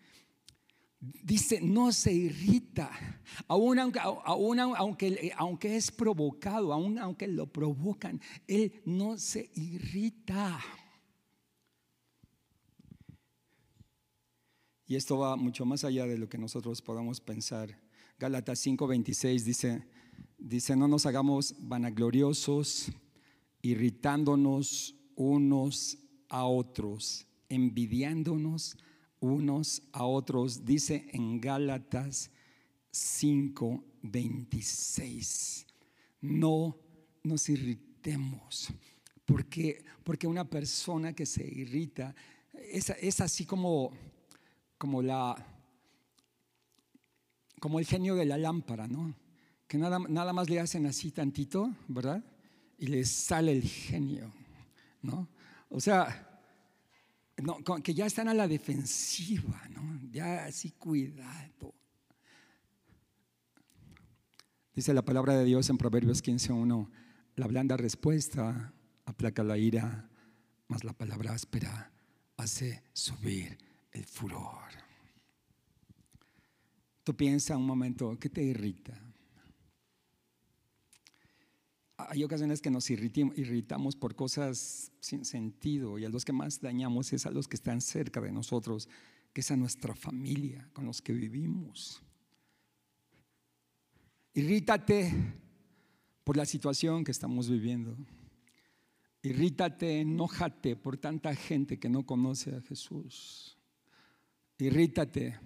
[1.00, 2.90] Dice, no se irrita,
[3.48, 10.60] aún aunque, aunque, aunque es provocado, aún aunque lo provocan, él no se irrita.
[14.86, 17.80] Y esto va mucho más allá de lo que nosotros podamos pensar.
[18.20, 19.88] Gálatas 5:26 dice,
[20.38, 22.92] dice, no nos hagamos vanagloriosos,
[23.62, 28.78] irritándonos unos a otros, envidiándonos
[29.20, 30.66] unos a otros.
[30.66, 32.32] Dice en Gálatas
[32.92, 35.66] 5:26,
[36.22, 36.78] no
[37.24, 38.74] nos irritemos,
[39.26, 42.14] porque, porque una persona que se irrita
[42.54, 43.94] es, es así como
[44.84, 45.34] como la
[47.62, 49.16] como el genio de la lámpara, ¿no?
[49.66, 52.22] Que nada, nada más le hacen así tantito, ¿verdad?
[52.78, 54.30] Y le sale el genio,
[55.02, 55.30] ¿no?
[55.70, 56.42] O sea,
[57.82, 60.02] que ya están a la defensiva, ¿no?
[60.12, 61.74] Ya así cuidado.
[64.76, 66.90] Dice la palabra de Dios en Proverbios 15.1,
[67.38, 68.74] la blanda respuesta
[69.06, 70.10] aplaca la ira,
[70.68, 71.94] mas la palabra áspera
[72.36, 73.58] hace subir
[73.94, 74.72] el furor.
[77.04, 79.00] Tú piensas un momento, ¿qué te irrita?
[81.98, 87.14] Hay ocasiones que nos irritamos por cosas sin sentido y a los que más dañamos
[87.14, 88.90] es a los que están cerca de nosotros,
[89.32, 92.02] que es a nuestra familia, con los que vivimos.
[94.34, 95.14] Irrítate
[96.24, 97.96] por la situación que estamos viviendo.
[99.22, 103.58] Irrítate, enójate por tanta gente que no conoce a Jesús.
[104.60, 105.38] Irrítate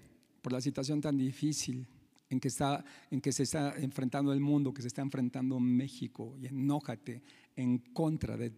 [0.42, 1.86] por la situación tan difícil
[2.30, 6.36] en que, está, en que se está enfrentando el mundo, que se está enfrentando México,
[6.38, 7.22] y enójate
[7.56, 8.50] en contra de,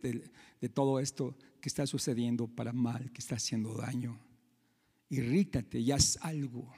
[0.74, 4.18] todo esto que está sucediendo para mal, que está haciendo daño.
[5.08, 6.72] Irrítate y haz algo,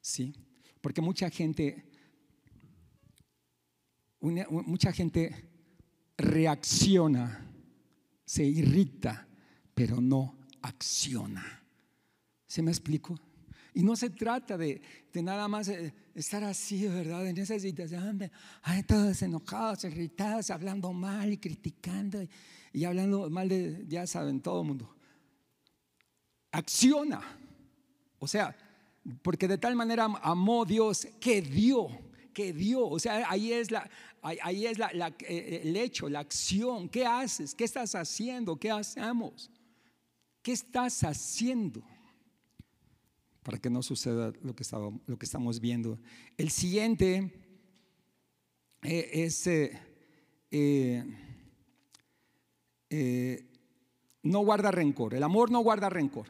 [0.00, 0.32] ¿sí?
[0.80, 1.84] Porque mucha gente,
[4.20, 5.50] mucha gente
[6.16, 7.52] reacciona,
[8.24, 9.28] se irrita,
[9.74, 11.57] pero no acciona.
[12.48, 13.14] ¿Se me explico?
[13.74, 14.80] Y no se trata de,
[15.14, 17.26] nada más eh, estar así, ¿verdad?
[17.26, 18.30] En esa situación,
[18.62, 22.20] ay, todos enojados, irritados, hablando mal y criticando
[22.72, 24.96] y, hablando mal de, ya saben, todo el mundo.
[26.50, 27.20] Acciona.
[28.18, 28.56] O sea,
[29.22, 31.88] porque de tal manera amó Dios que dio,
[32.32, 32.88] que dio.
[32.88, 33.88] O sea, ahí es la,
[34.22, 34.78] ahí, es
[35.20, 36.88] eh, el hecho, la acción.
[36.88, 37.54] ¿Qué haces?
[37.54, 38.56] ¿Qué estás haciendo?
[38.56, 39.50] ¿Qué hacemos?
[40.42, 41.82] ¿Qué estás haciendo?
[43.48, 44.62] Para que no suceda lo que,
[45.06, 45.98] lo que estamos viendo.
[46.36, 47.32] El siguiente
[48.82, 49.46] eh, es
[52.90, 53.48] eh,
[54.22, 55.14] no guarda rencor.
[55.14, 56.26] El amor no guarda rencor.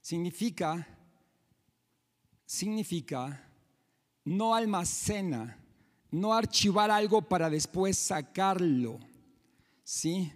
[0.00, 0.86] Significa,
[2.46, 3.44] significa
[4.24, 5.58] no almacena,
[6.12, 9.00] no archivar algo para después sacarlo.
[9.82, 10.32] ¿Sí?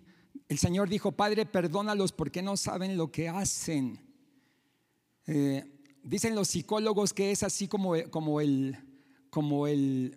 [0.48, 4.00] El Señor dijo, Padre, perdónalos porque no saben lo que hacen.
[5.28, 5.74] Eh,
[6.06, 8.78] dicen los psicólogos que es así como, como, el,
[9.30, 10.16] como, el,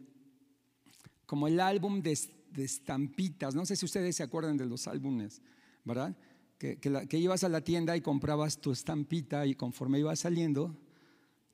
[1.25, 2.17] como el álbum de,
[2.57, 3.55] estampitas.
[3.55, 5.41] No sé si ustedes se acuerdan de los álbumes,
[5.83, 6.15] ¿verdad?
[6.57, 10.75] Que, que, ibas a la tienda y comprabas tu estampita y conforme ibas saliendo,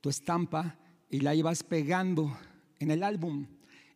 [0.01, 0.79] tu estampa,
[1.09, 2.35] y la ibas pegando
[2.79, 3.45] en el álbum.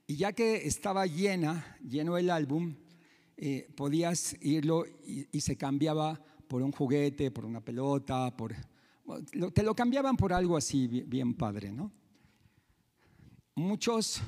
[0.06, 2.76] Y ya que estaba llena, lleno el álbum,
[3.38, 8.54] eh, podías irlo y, se cambiaba por un juguete, por una pelota, por,
[9.54, 11.92] te lo cambiaban por algo así bien padre, ¿no?
[13.56, 14.22] Muchos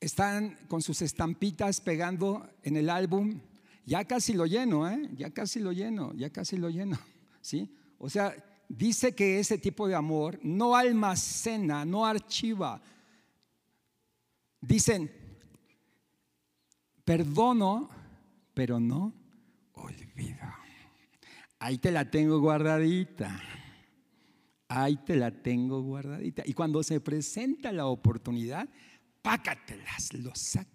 [0.00, 3.40] están con sus estampitas pegando en el álbum,
[3.86, 5.10] ya casi lo lleno, ¿eh?
[5.16, 6.98] Ya casi lo lleno, ya casi lo lleno,
[7.40, 7.74] ¿sí?
[7.98, 8.34] O sea,
[8.68, 12.82] dice que ese tipo de amor no almacena, no archiva,
[14.66, 15.10] Dicen,
[17.04, 17.90] perdono,
[18.54, 19.12] pero no
[19.74, 20.38] olvido.
[21.58, 23.42] Ahí te la tengo guardadita.
[24.76, 26.42] Ahí te la tengo guardadita.
[26.46, 28.68] Y cuando se presenta la oportunidad,
[29.22, 30.74] pácatelas, lo saca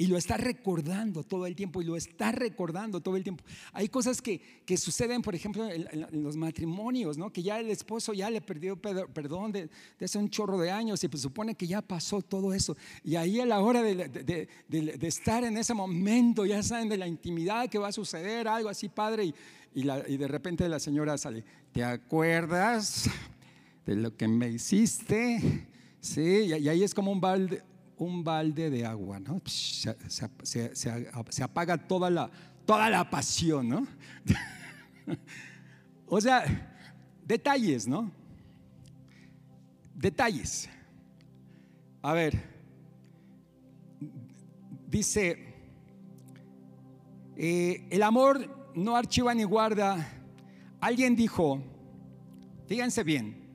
[0.00, 3.44] y lo está recordando todo el tiempo y lo está recordando todo el tiempo.
[3.72, 7.32] Hay cosas que, que suceden, por ejemplo, en, los matrimonios, ¿no?
[7.32, 9.68] que ya el esposo ya le perdió perdón de,
[10.00, 12.76] hace un chorro de años y pues supone que ya pasó todo eso.
[13.02, 16.96] Y ahí a la hora de, de, de estar en ese momento, ya saben de
[16.96, 19.34] la intimidad que va a suceder, algo así, padre, y,
[19.78, 23.08] y, la, y de repente la señora sale, ¿te acuerdas
[23.86, 25.68] de lo que me hiciste?
[26.00, 27.62] Sí, y ahí es como un balde,
[27.96, 29.40] un balde de agua, ¿no?
[29.46, 29.94] Se,
[31.44, 32.28] apaga toda la,
[32.66, 33.86] toda la pasión, ¿no?
[36.08, 36.42] o sea,
[37.24, 38.10] detalles, ¿no?
[39.94, 40.68] Detalles.
[42.02, 42.36] A ver,
[44.88, 45.54] dice,
[47.36, 50.06] eh, el amor no archiva ni guarda.
[50.80, 51.60] Alguien dijo,
[52.66, 53.48] fíjense bien,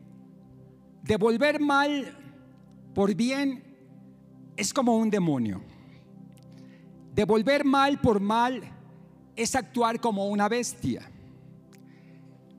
[1.03, 2.17] devolver mal
[2.93, 3.63] por bien
[4.55, 5.61] es como un demonio.
[7.13, 8.61] Devolver mal por mal
[9.35, 11.09] es actuar como una bestia.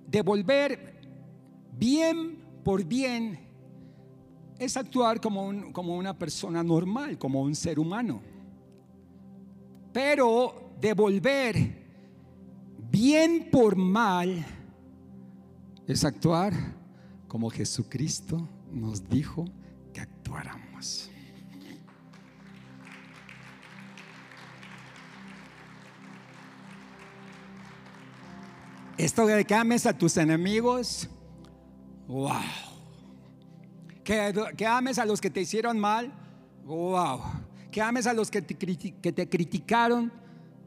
[0.06, 1.00] Devolver
[1.72, 3.38] bien por bien
[4.58, 8.22] es actuar como, como una persona normal, como un ser humano.
[9.92, 11.83] Pero devolver
[12.94, 14.46] bien por mal
[15.88, 16.52] es actuar
[17.26, 19.46] como Jesucristo nos dijo
[19.92, 21.10] que actuáramos.
[28.96, 31.08] Esto de que ames a tus enemigos,
[32.06, 32.30] wow.
[34.04, 36.12] Que, ames a los que te hicieron mal,
[36.64, 37.22] wow.
[37.72, 40.12] Que ames a los que te, que te criticaron,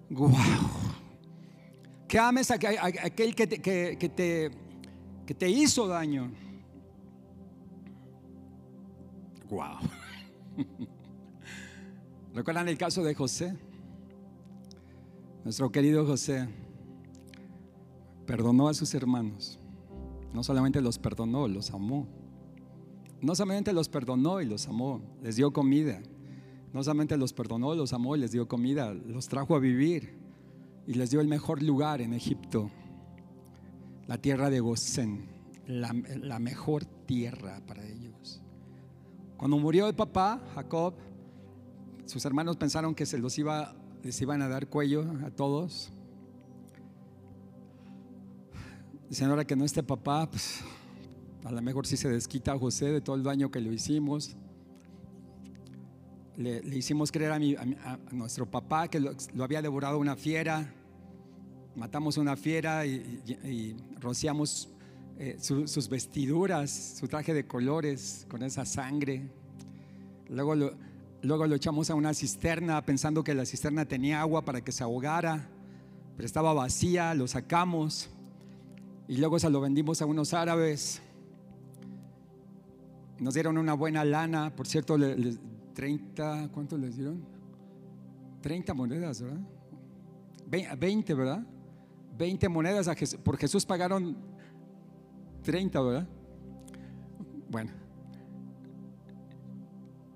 [0.09, 0.86] wow.
[2.07, 4.51] Que ames a, aquel que te, que, te,
[5.25, 6.31] que te hizo daño,
[9.49, 9.77] wow.
[12.33, 13.57] ¿Recuerdan el caso de José?
[15.43, 16.47] Nuestro querido José
[18.25, 19.59] perdonó a sus hermanos.
[20.33, 22.07] No solamente los perdonó, los amó.
[23.21, 26.01] No solamente los perdonó y los amó, les dio comida.
[26.71, 30.26] No solamente los perdonó, los amó y les dio comida, los trajo a vivir
[30.87, 32.71] y les dio el mejor lugar en Egipto,
[34.07, 35.27] la tierra de Gosén,
[35.67, 35.93] la,
[36.39, 38.41] mejor tierra para ellos.
[39.37, 40.95] Cuando murió el papá, Jacob,
[42.05, 45.91] sus hermanos pensaron que se los iba, les iban a dar cuello a todos
[49.09, 50.59] Dicen ahora que no esté papá, pues
[51.45, 54.35] a lo mejor sí se desquita a José de todo el daño que le hicimos.
[56.37, 60.71] Le, hicimos creer a, nuestro papá que lo, había devorado una fiera.
[61.75, 64.69] Matamos una fiera y, rociamos
[65.17, 69.27] eh, sus vestiduras, su traje de colores con esa sangre.
[70.29, 70.73] Luego lo,
[71.21, 74.83] luego lo echamos a una cisterna pensando que la cisterna tenía agua para que se
[74.83, 75.49] ahogara,
[76.15, 78.09] pero estaba vacía, lo sacamos
[79.07, 81.01] y luego se lo vendimos a unos árabes.
[83.19, 84.97] Nos dieron una buena lana, por cierto,
[85.77, 87.23] 30, ¿cuánto les dieron?
[88.41, 90.75] 30 monedas, ¿verdad?
[90.75, 91.45] 20, ¿verdad?
[92.17, 92.89] 20 monedas
[93.23, 94.17] por Jesús pagaron
[95.43, 96.07] 30, ¿verdad?
[97.47, 97.69] Bueno.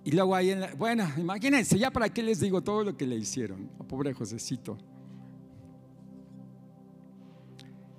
[0.04, 3.18] Y luego ahí, en bueno, imagínense, ya para qué les digo todo lo que le
[3.18, 4.80] hicieron a pobre Josecito.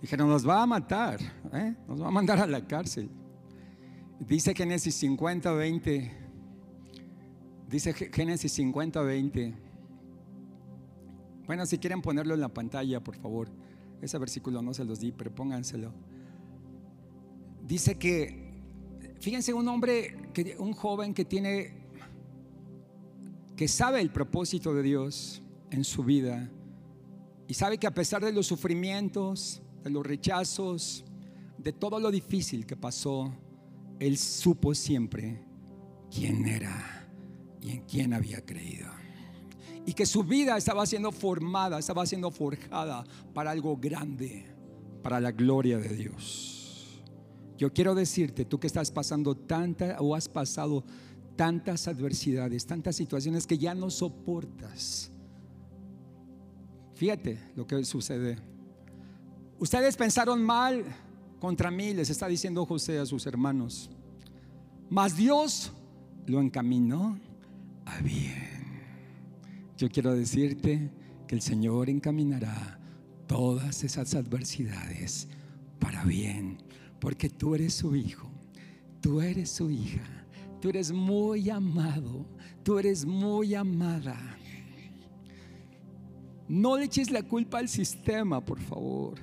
[0.00, 1.20] Dijeron, nos va a matar,
[1.52, 1.76] ¿eh?
[1.86, 3.08] nos va a mandar a la cárcel.
[4.18, 6.21] Dice Génesis 50, 20.
[7.72, 9.54] Dice Génesis 50, 20.
[11.46, 13.48] Bueno, si quieren ponerlo en la pantalla, por favor.
[14.02, 15.90] Ese versículo no se los di, pero pónganselo.
[17.66, 18.52] Dice que,
[19.20, 20.18] fíjense, un hombre,
[20.58, 21.86] un joven que tiene,
[23.56, 26.50] que sabe el propósito de Dios en su vida
[27.48, 31.06] y sabe que a pesar de los sufrimientos, de los rechazos,
[31.56, 33.34] de todo lo difícil que pasó,
[33.98, 35.42] él supo siempre
[36.10, 37.01] quién era
[37.62, 38.90] y en quién había creído.
[39.86, 44.44] Y que su vida estaba siendo formada, estaba siendo forjada para algo grande,
[45.02, 47.02] para la gloria de Dios.
[47.56, 50.84] Yo quiero decirte, tú que estás pasando tanta o has pasado
[51.36, 55.10] tantas adversidades, tantas situaciones que ya no soportas.
[56.94, 58.36] Fíjate lo que sucede.
[59.58, 60.84] Ustedes pensaron mal
[61.40, 63.90] contra mí, les está diciendo José a sus hermanos.
[64.88, 65.72] Mas Dios
[66.26, 67.18] lo encaminó
[67.86, 68.82] a bien.
[69.76, 70.90] Yo quiero decirte
[71.26, 72.78] que el Señor encaminará
[73.26, 75.28] todas esas adversidades
[75.78, 76.58] para bien,
[77.00, 78.30] porque tú eres su hijo,
[79.00, 80.04] tú eres su hija,
[80.60, 82.26] tú eres muy amado,
[82.62, 84.16] tú eres muy amada.
[86.48, 89.14] No le eches la culpa al sistema, por favor.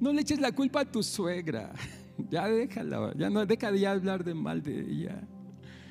[0.00, 1.72] No le eches la culpa a tu suegra.
[2.28, 5.26] Ya déjala, ya no deja de hablar de mal de ella.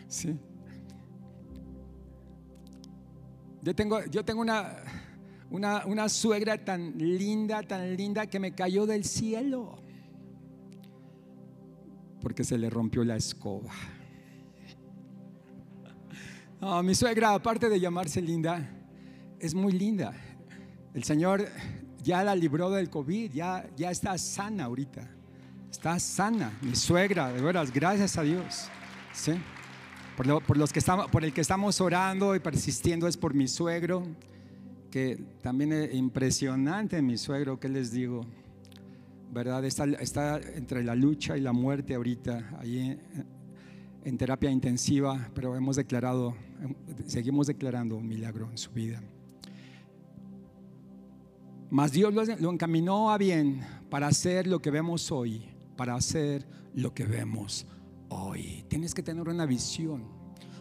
[0.08, 0.38] Sí.
[3.62, 4.78] Yo tengo, yo tengo una,
[5.50, 9.82] una, una suegra tan linda, tan linda que me cayó del cielo.
[12.22, 13.72] Porque se le rompió la escoba.
[16.84, 18.70] mi suegra, aparte de llamarse linda,
[19.40, 20.14] es muy linda.
[20.94, 21.48] El Señor
[22.02, 25.08] ya la libró del COVID, ya, ya está sana ahorita.
[25.70, 28.70] Está sana, mi suegra, de veras, gracias a Dios.
[29.14, 29.34] ¿sí?
[30.20, 34.04] Por, los que estamos, por el que estamos orando y persistiendo es por mi suegro,
[34.92, 38.26] que también es impresionante mi suegro, ¿qué les digo?
[39.32, 39.64] ¿Verdad?
[39.64, 43.00] Está, entre la lucha y la muerte ahorita, ahí en,
[44.04, 46.36] en terapia intensiva, pero hemos declarado,
[47.06, 49.02] seguimos declarando un milagro en su vida.
[51.70, 55.46] Mas Dios lo encaminó a bien para hacer lo que vemos hoy,
[55.78, 57.66] para hacer lo que vemos
[58.10, 58.66] hoy.
[58.68, 60.04] Tienes que tener una visión,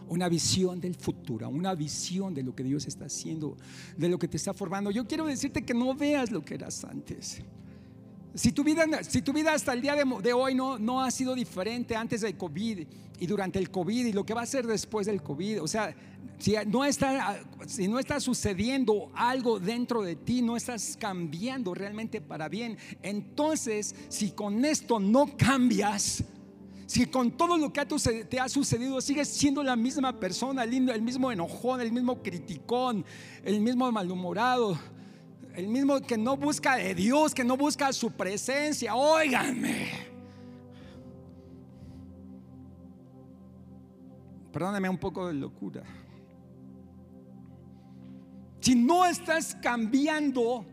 [0.07, 3.57] una visión del futuro, una visión de lo que Dios está haciendo,
[3.97, 4.91] de lo que te está formando.
[4.91, 7.41] Yo quiero decirte que no veas lo que eras antes.
[8.35, 11.33] Si tu vida, si tu vida hasta el día de, hoy no, no ha sido
[11.33, 12.87] diferente antes del COVID
[13.19, 15.95] y durante el COVID y lo que va a ser después del COVID, o sea,
[16.37, 22.21] si no, está, si no está sucediendo algo dentro de ti, no estás cambiando realmente
[22.21, 26.23] para bien, entonces si con esto no cambias,
[26.89, 31.31] si con todo lo que te ha sucedido sigues siendo la misma persona, el mismo
[31.31, 33.05] enojón, el mismo criticón,
[33.43, 34.75] el mismo malhumorado,
[35.53, 39.87] el mismo que no busca de Dios, que no busca su presencia, óiganme.
[44.51, 45.83] Perdóname un poco de locura.
[48.61, 50.65] Si no estás cambiando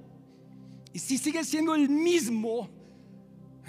[0.94, 2.70] y si sigues siendo el mismo,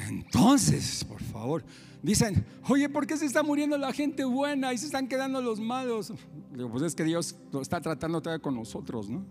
[0.08, 1.66] entonces, por favor,
[2.02, 5.60] dicen, oye, ¿por qué se está muriendo la gente buena y se están quedando los
[5.60, 6.14] malos?
[6.54, 9.26] Digo, pues es que Dios lo está tratando todavía con nosotros, ¿no?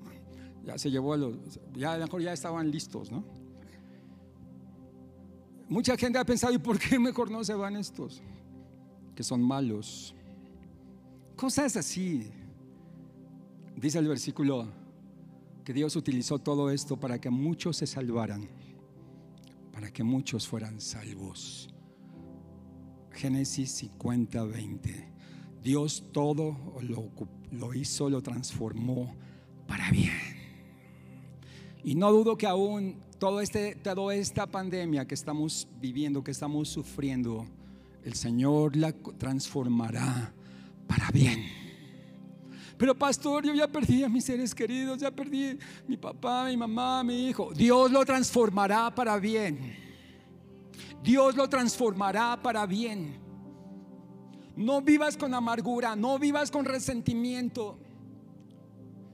[0.65, 1.37] Ya se llevó a los,
[1.75, 3.25] ya a lo mejor ya estaban listos, ¿no?
[5.69, 8.23] Mucha gente ha pensado, ¿y por qué mejor no se van estos?
[9.15, 10.15] Que son malos.
[11.35, 12.31] Cosas así.
[13.77, 14.69] Dice el versículo
[15.65, 18.49] que Dios utilizó todo esto para que muchos se salvaran,
[19.73, 21.69] para que muchos fueran salvos.
[23.17, 25.09] Génesis 50, 20.
[25.63, 26.57] Dios todo
[27.51, 29.15] lo, hizo, lo transformó
[29.67, 30.13] para bien.
[31.83, 36.69] Y no dudo que aún todo este, toda esta pandemia que estamos viviendo, que estamos
[36.69, 37.47] sufriendo,
[38.05, 40.33] el Señor la transformará
[40.87, 41.47] para bien.
[42.77, 45.59] Pero pastor, yo ya perdí a mis seres queridos, ya perdí
[45.89, 47.53] mi papá, mi mamá, mi hijo.
[47.55, 49.86] Dios lo transformará para bien.
[51.03, 53.19] Dios lo transformará para bien.
[54.57, 57.79] No vivas con amargura, no vivas con resentimiento.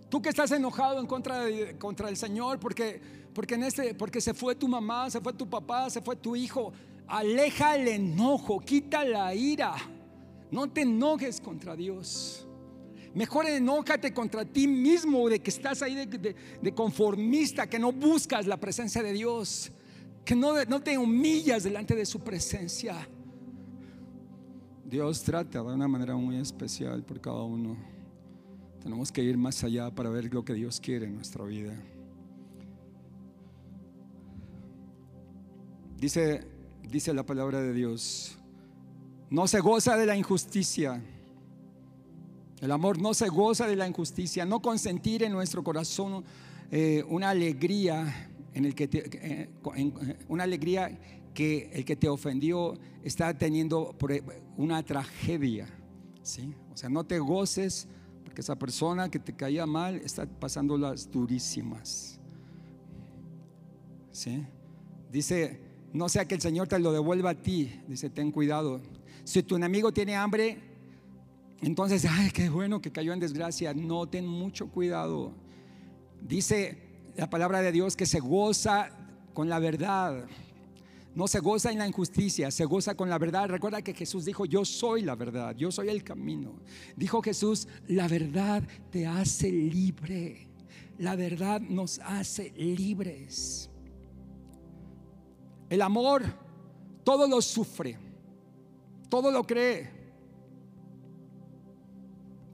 [0.08, 3.00] Tú que estás enojado en contra, de, contra el Señor porque,
[3.34, 6.36] porque, en este, porque se fue tu mamá, se fue tu papá, se fue tu
[6.36, 6.72] hijo.
[7.08, 9.74] Aleja el enojo, quita la ira.
[10.50, 12.46] No te enojes contra Dios.
[13.14, 18.56] Mejor enójate contra ti mismo de que estás ahí de, conformista, que no buscas la
[18.56, 19.70] presencia de Dios,
[20.24, 23.08] que no, no te humillas delante de su presencia.
[24.84, 27.76] Dios trata de una manera muy especial por cada uno.
[28.82, 31.74] Tenemos que ir más allá para ver lo que Dios quiere en nuestra vida.
[35.96, 36.46] Dice,
[36.82, 38.36] dice la palabra de Dios,
[39.30, 41.00] no se goza de la injusticia
[42.62, 46.22] el amor no se goza de la injusticia, no consentir en nuestro corazón
[46.70, 50.98] eh, una alegría en el que eh, eh, una alegría
[51.34, 53.96] que el que te ofendió está teniendo
[54.56, 55.66] una tragedia,
[56.22, 56.54] ¿sí?
[56.72, 57.88] O sea, no te goces
[58.24, 62.18] porque esa persona que te caía mal está pasando las durísimas.
[64.10, 64.44] ¿Sí?
[65.10, 65.60] Dice,
[65.92, 68.80] no sea que el Señor te lo devuelva a ti, dice, ten cuidado.
[69.24, 70.58] Si tu enemigo tiene hambre,
[71.62, 73.72] entonces, ay, qué bueno que cayó en desgracia.
[73.72, 75.32] No, ten mucho cuidado.
[76.20, 78.90] Dice la palabra de Dios que se goza
[79.34, 80.24] con la verdad.
[81.14, 83.48] No se goza en la injusticia, se goza con la verdad.
[83.48, 86.54] Recuerda que Jesús dijo, yo soy la verdad, yo soy el camino.
[86.96, 90.48] Dijo Jesús, la verdad te hace libre.
[90.98, 93.68] La verdad nos hace libres.
[95.68, 96.24] El amor
[97.04, 97.98] todo lo sufre,
[99.08, 99.90] todo lo cree,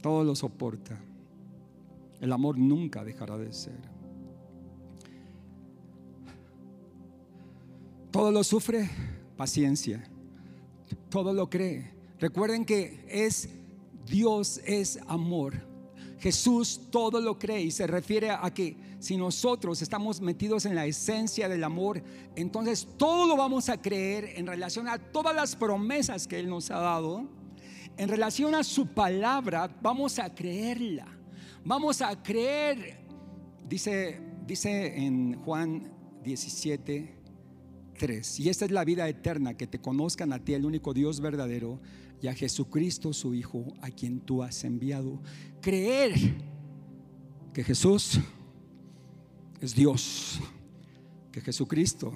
[0.00, 0.98] todo lo soporta.
[2.20, 3.97] El amor nunca dejará de ser.
[8.18, 8.90] Todo lo sufre,
[9.36, 10.02] paciencia.
[11.08, 11.94] Todo lo cree.
[12.18, 13.48] Recuerden que es
[14.08, 15.64] Dios es amor.
[16.18, 20.84] Jesús todo lo cree y se refiere a que si nosotros estamos metidos en la
[20.86, 22.02] esencia del amor,
[22.34, 26.72] entonces todo lo vamos a creer en relación a todas las promesas que Él nos
[26.72, 27.24] ha dado
[27.96, 31.06] en relación a su palabra, vamos a creerla.
[31.64, 32.98] Vamos a creer,
[33.68, 35.92] dice, dice en Juan
[36.24, 37.17] 17,
[37.98, 38.40] 3.
[38.40, 41.80] Y esta es la vida eterna, que te conozcan a ti, el único Dios verdadero,
[42.22, 45.20] y a Jesucristo, su Hijo, a quien tú has enviado.
[45.60, 46.14] Creer
[47.52, 48.20] que Jesús
[49.60, 50.40] es Dios,
[51.32, 52.14] que Jesucristo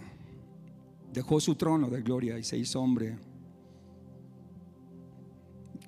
[1.13, 3.19] dejó su trono de gloria y se hizo hombre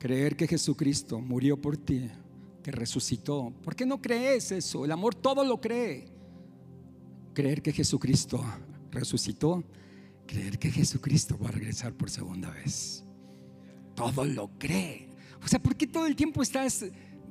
[0.04, 2.10] Creer que Jesucristo murió por ti,
[2.62, 3.54] que resucitó.
[3.62, 4.84] ¿Por qué no crees eso?
[4.84, 6.04] El amor todo lo cree.
[7.32, 8.44] Creer que Jesucristo
[8.90, 9.64] resucitó.
[10.26, 13.04] Creer que Jesucristo va a regresar por segunda vez.
[13.94, 15.08] Todo lo cree.
[15.42, 16.84] O sea, ¿por qué todo el tiempo estás...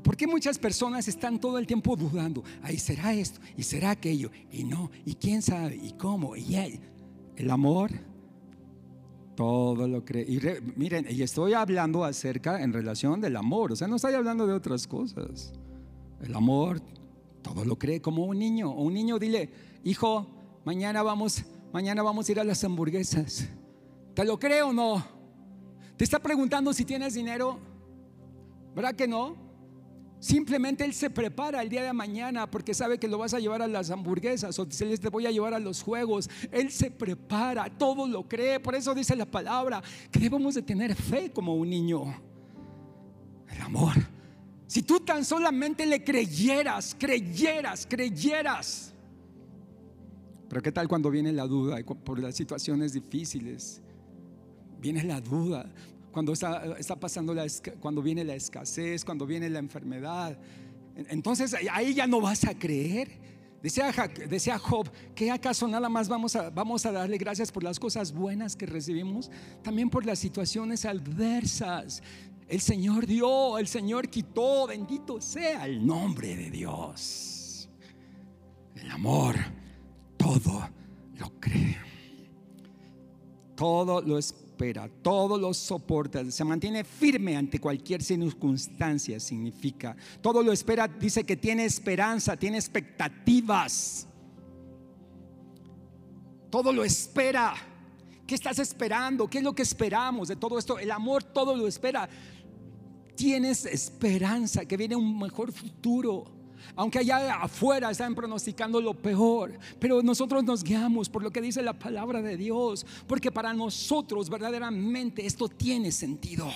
[0.03, 2.43] ¿Por qué muchas personas están todo el tiempo dudando?
[2.61, 6.35] Ahí será esto y será aquello y no, y quién sabe y cómo.
[6.35, 6.81] Y
[7.37, 7.89] el amor
[9.35, 10.23] todo lo cree.
[10.23, 10.39] Y
[10.75, 14.53] miren, y estoy hablando acerca en relación del amor, o sea, no estoy hablando de
[14.53, 15.53] otras cosas.
[16.21, 16.81] El amor,
[17.41, 18.71] todo lo cree como un niño.
[18.71, 19.49] O un niño dile,
[19.83, 20.27] hijo,
[20.65, 21.43] mañana vamos,
[21.74, 23.47] mañana vamos a ir a las hamburguesas.
[24.13, 25.03] ¿Te lo cree o no?
[25.97, 27.59] Te está preguntando si tienes dinero.
[28.76, 29.36] ¿Verdad que no?
[30.19, 33.61] Simplemente Él se prepara el día de mañana porque sabe que lo vas a llevar
[33.61, 36.30] a las hamburguesas o se les te voy a llevar a los juegos.
[36.51, 38.59] Él se prepara, todo lo cree.
[38.59, 42.03] Por eso dice la palabra que debemos de tener fe como un niño.
[43.49, 43.95] El amor.
[44.67, 48.92] Si tú tan solamente le creyeras, creyeras, creyeras.
[50.54, 53.82] Pero ¿qué tal cuando viene la duda por las situaciones difíciles?
[54.80, 55.66] Viene la duda
[56.12, 57.47] cuando está, pasando la,
[57.80, 60.38] cuando viene la escasez, cuando viene la enfermedad.
[61.10, 63.20] Entonces ahí ya no vas a creer.
[63.64, 68.14] Decía, Job, que acaso nada más vamos a, vamos a darle gracias por las cosas
[68.14, 69.32] buenas que recibimos,
[69.64, 72.04] también por las situaciones adversas.
[72.47, 77.68] El Señor dio, el Señor quitó, bendito sea el nombre de Dios.
[78.76, 79.36] El amor,
[80.24, 80.69] todo
[81.19, 81.78] lo cree.
[83.55, 84.43] Todo lo espera
[85.01, 89.95] todo lo soporta, se mantiene firme ante cualquier circunstancia, significa.
[90.21, 94.07] Todo lo espera, dice que tiene esperanza, tiene expectativas.
[96.49, 97.55] Todo lo espera.
[98.26, 99.28] ¿Qué estás esperando?
[99.28, 100.80] ¿Qué es lo que esperamos de todo esto?
[100.80, 102.07] El amor todo lo espera.
[103.15, 106.42] Tienes esperanza que viene un mejor futuro
[106.76, 111.61] aunque allá afuera están pronosticando lo peor, pero nosotros nos guiamos por lo que dice
[111.61, 116.49] la palabra de Dios, porque para nosotros verdaderamente esto tiene sentido.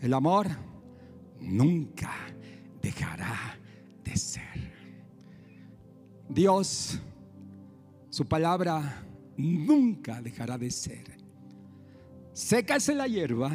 [0.00, 0.48] El amor
[1.40, 2.12] nunca
[2.80, 3.58] dejará
[4.02, 4.72] de ser.
[6.28, 6.98] Dios,
[8.10, 9.04] su palabra
[9.36, 11.04] nunca dejará de ser.
[12.32, 13.52] Sécase la hierba,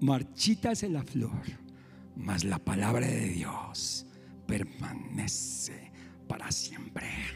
[0.00, 1.42] marchítase la flor,
[2.16, 4.06] mas la palabra de Dios
[4.46, 5.92] permanece
[6.26, 7.35] para siempre.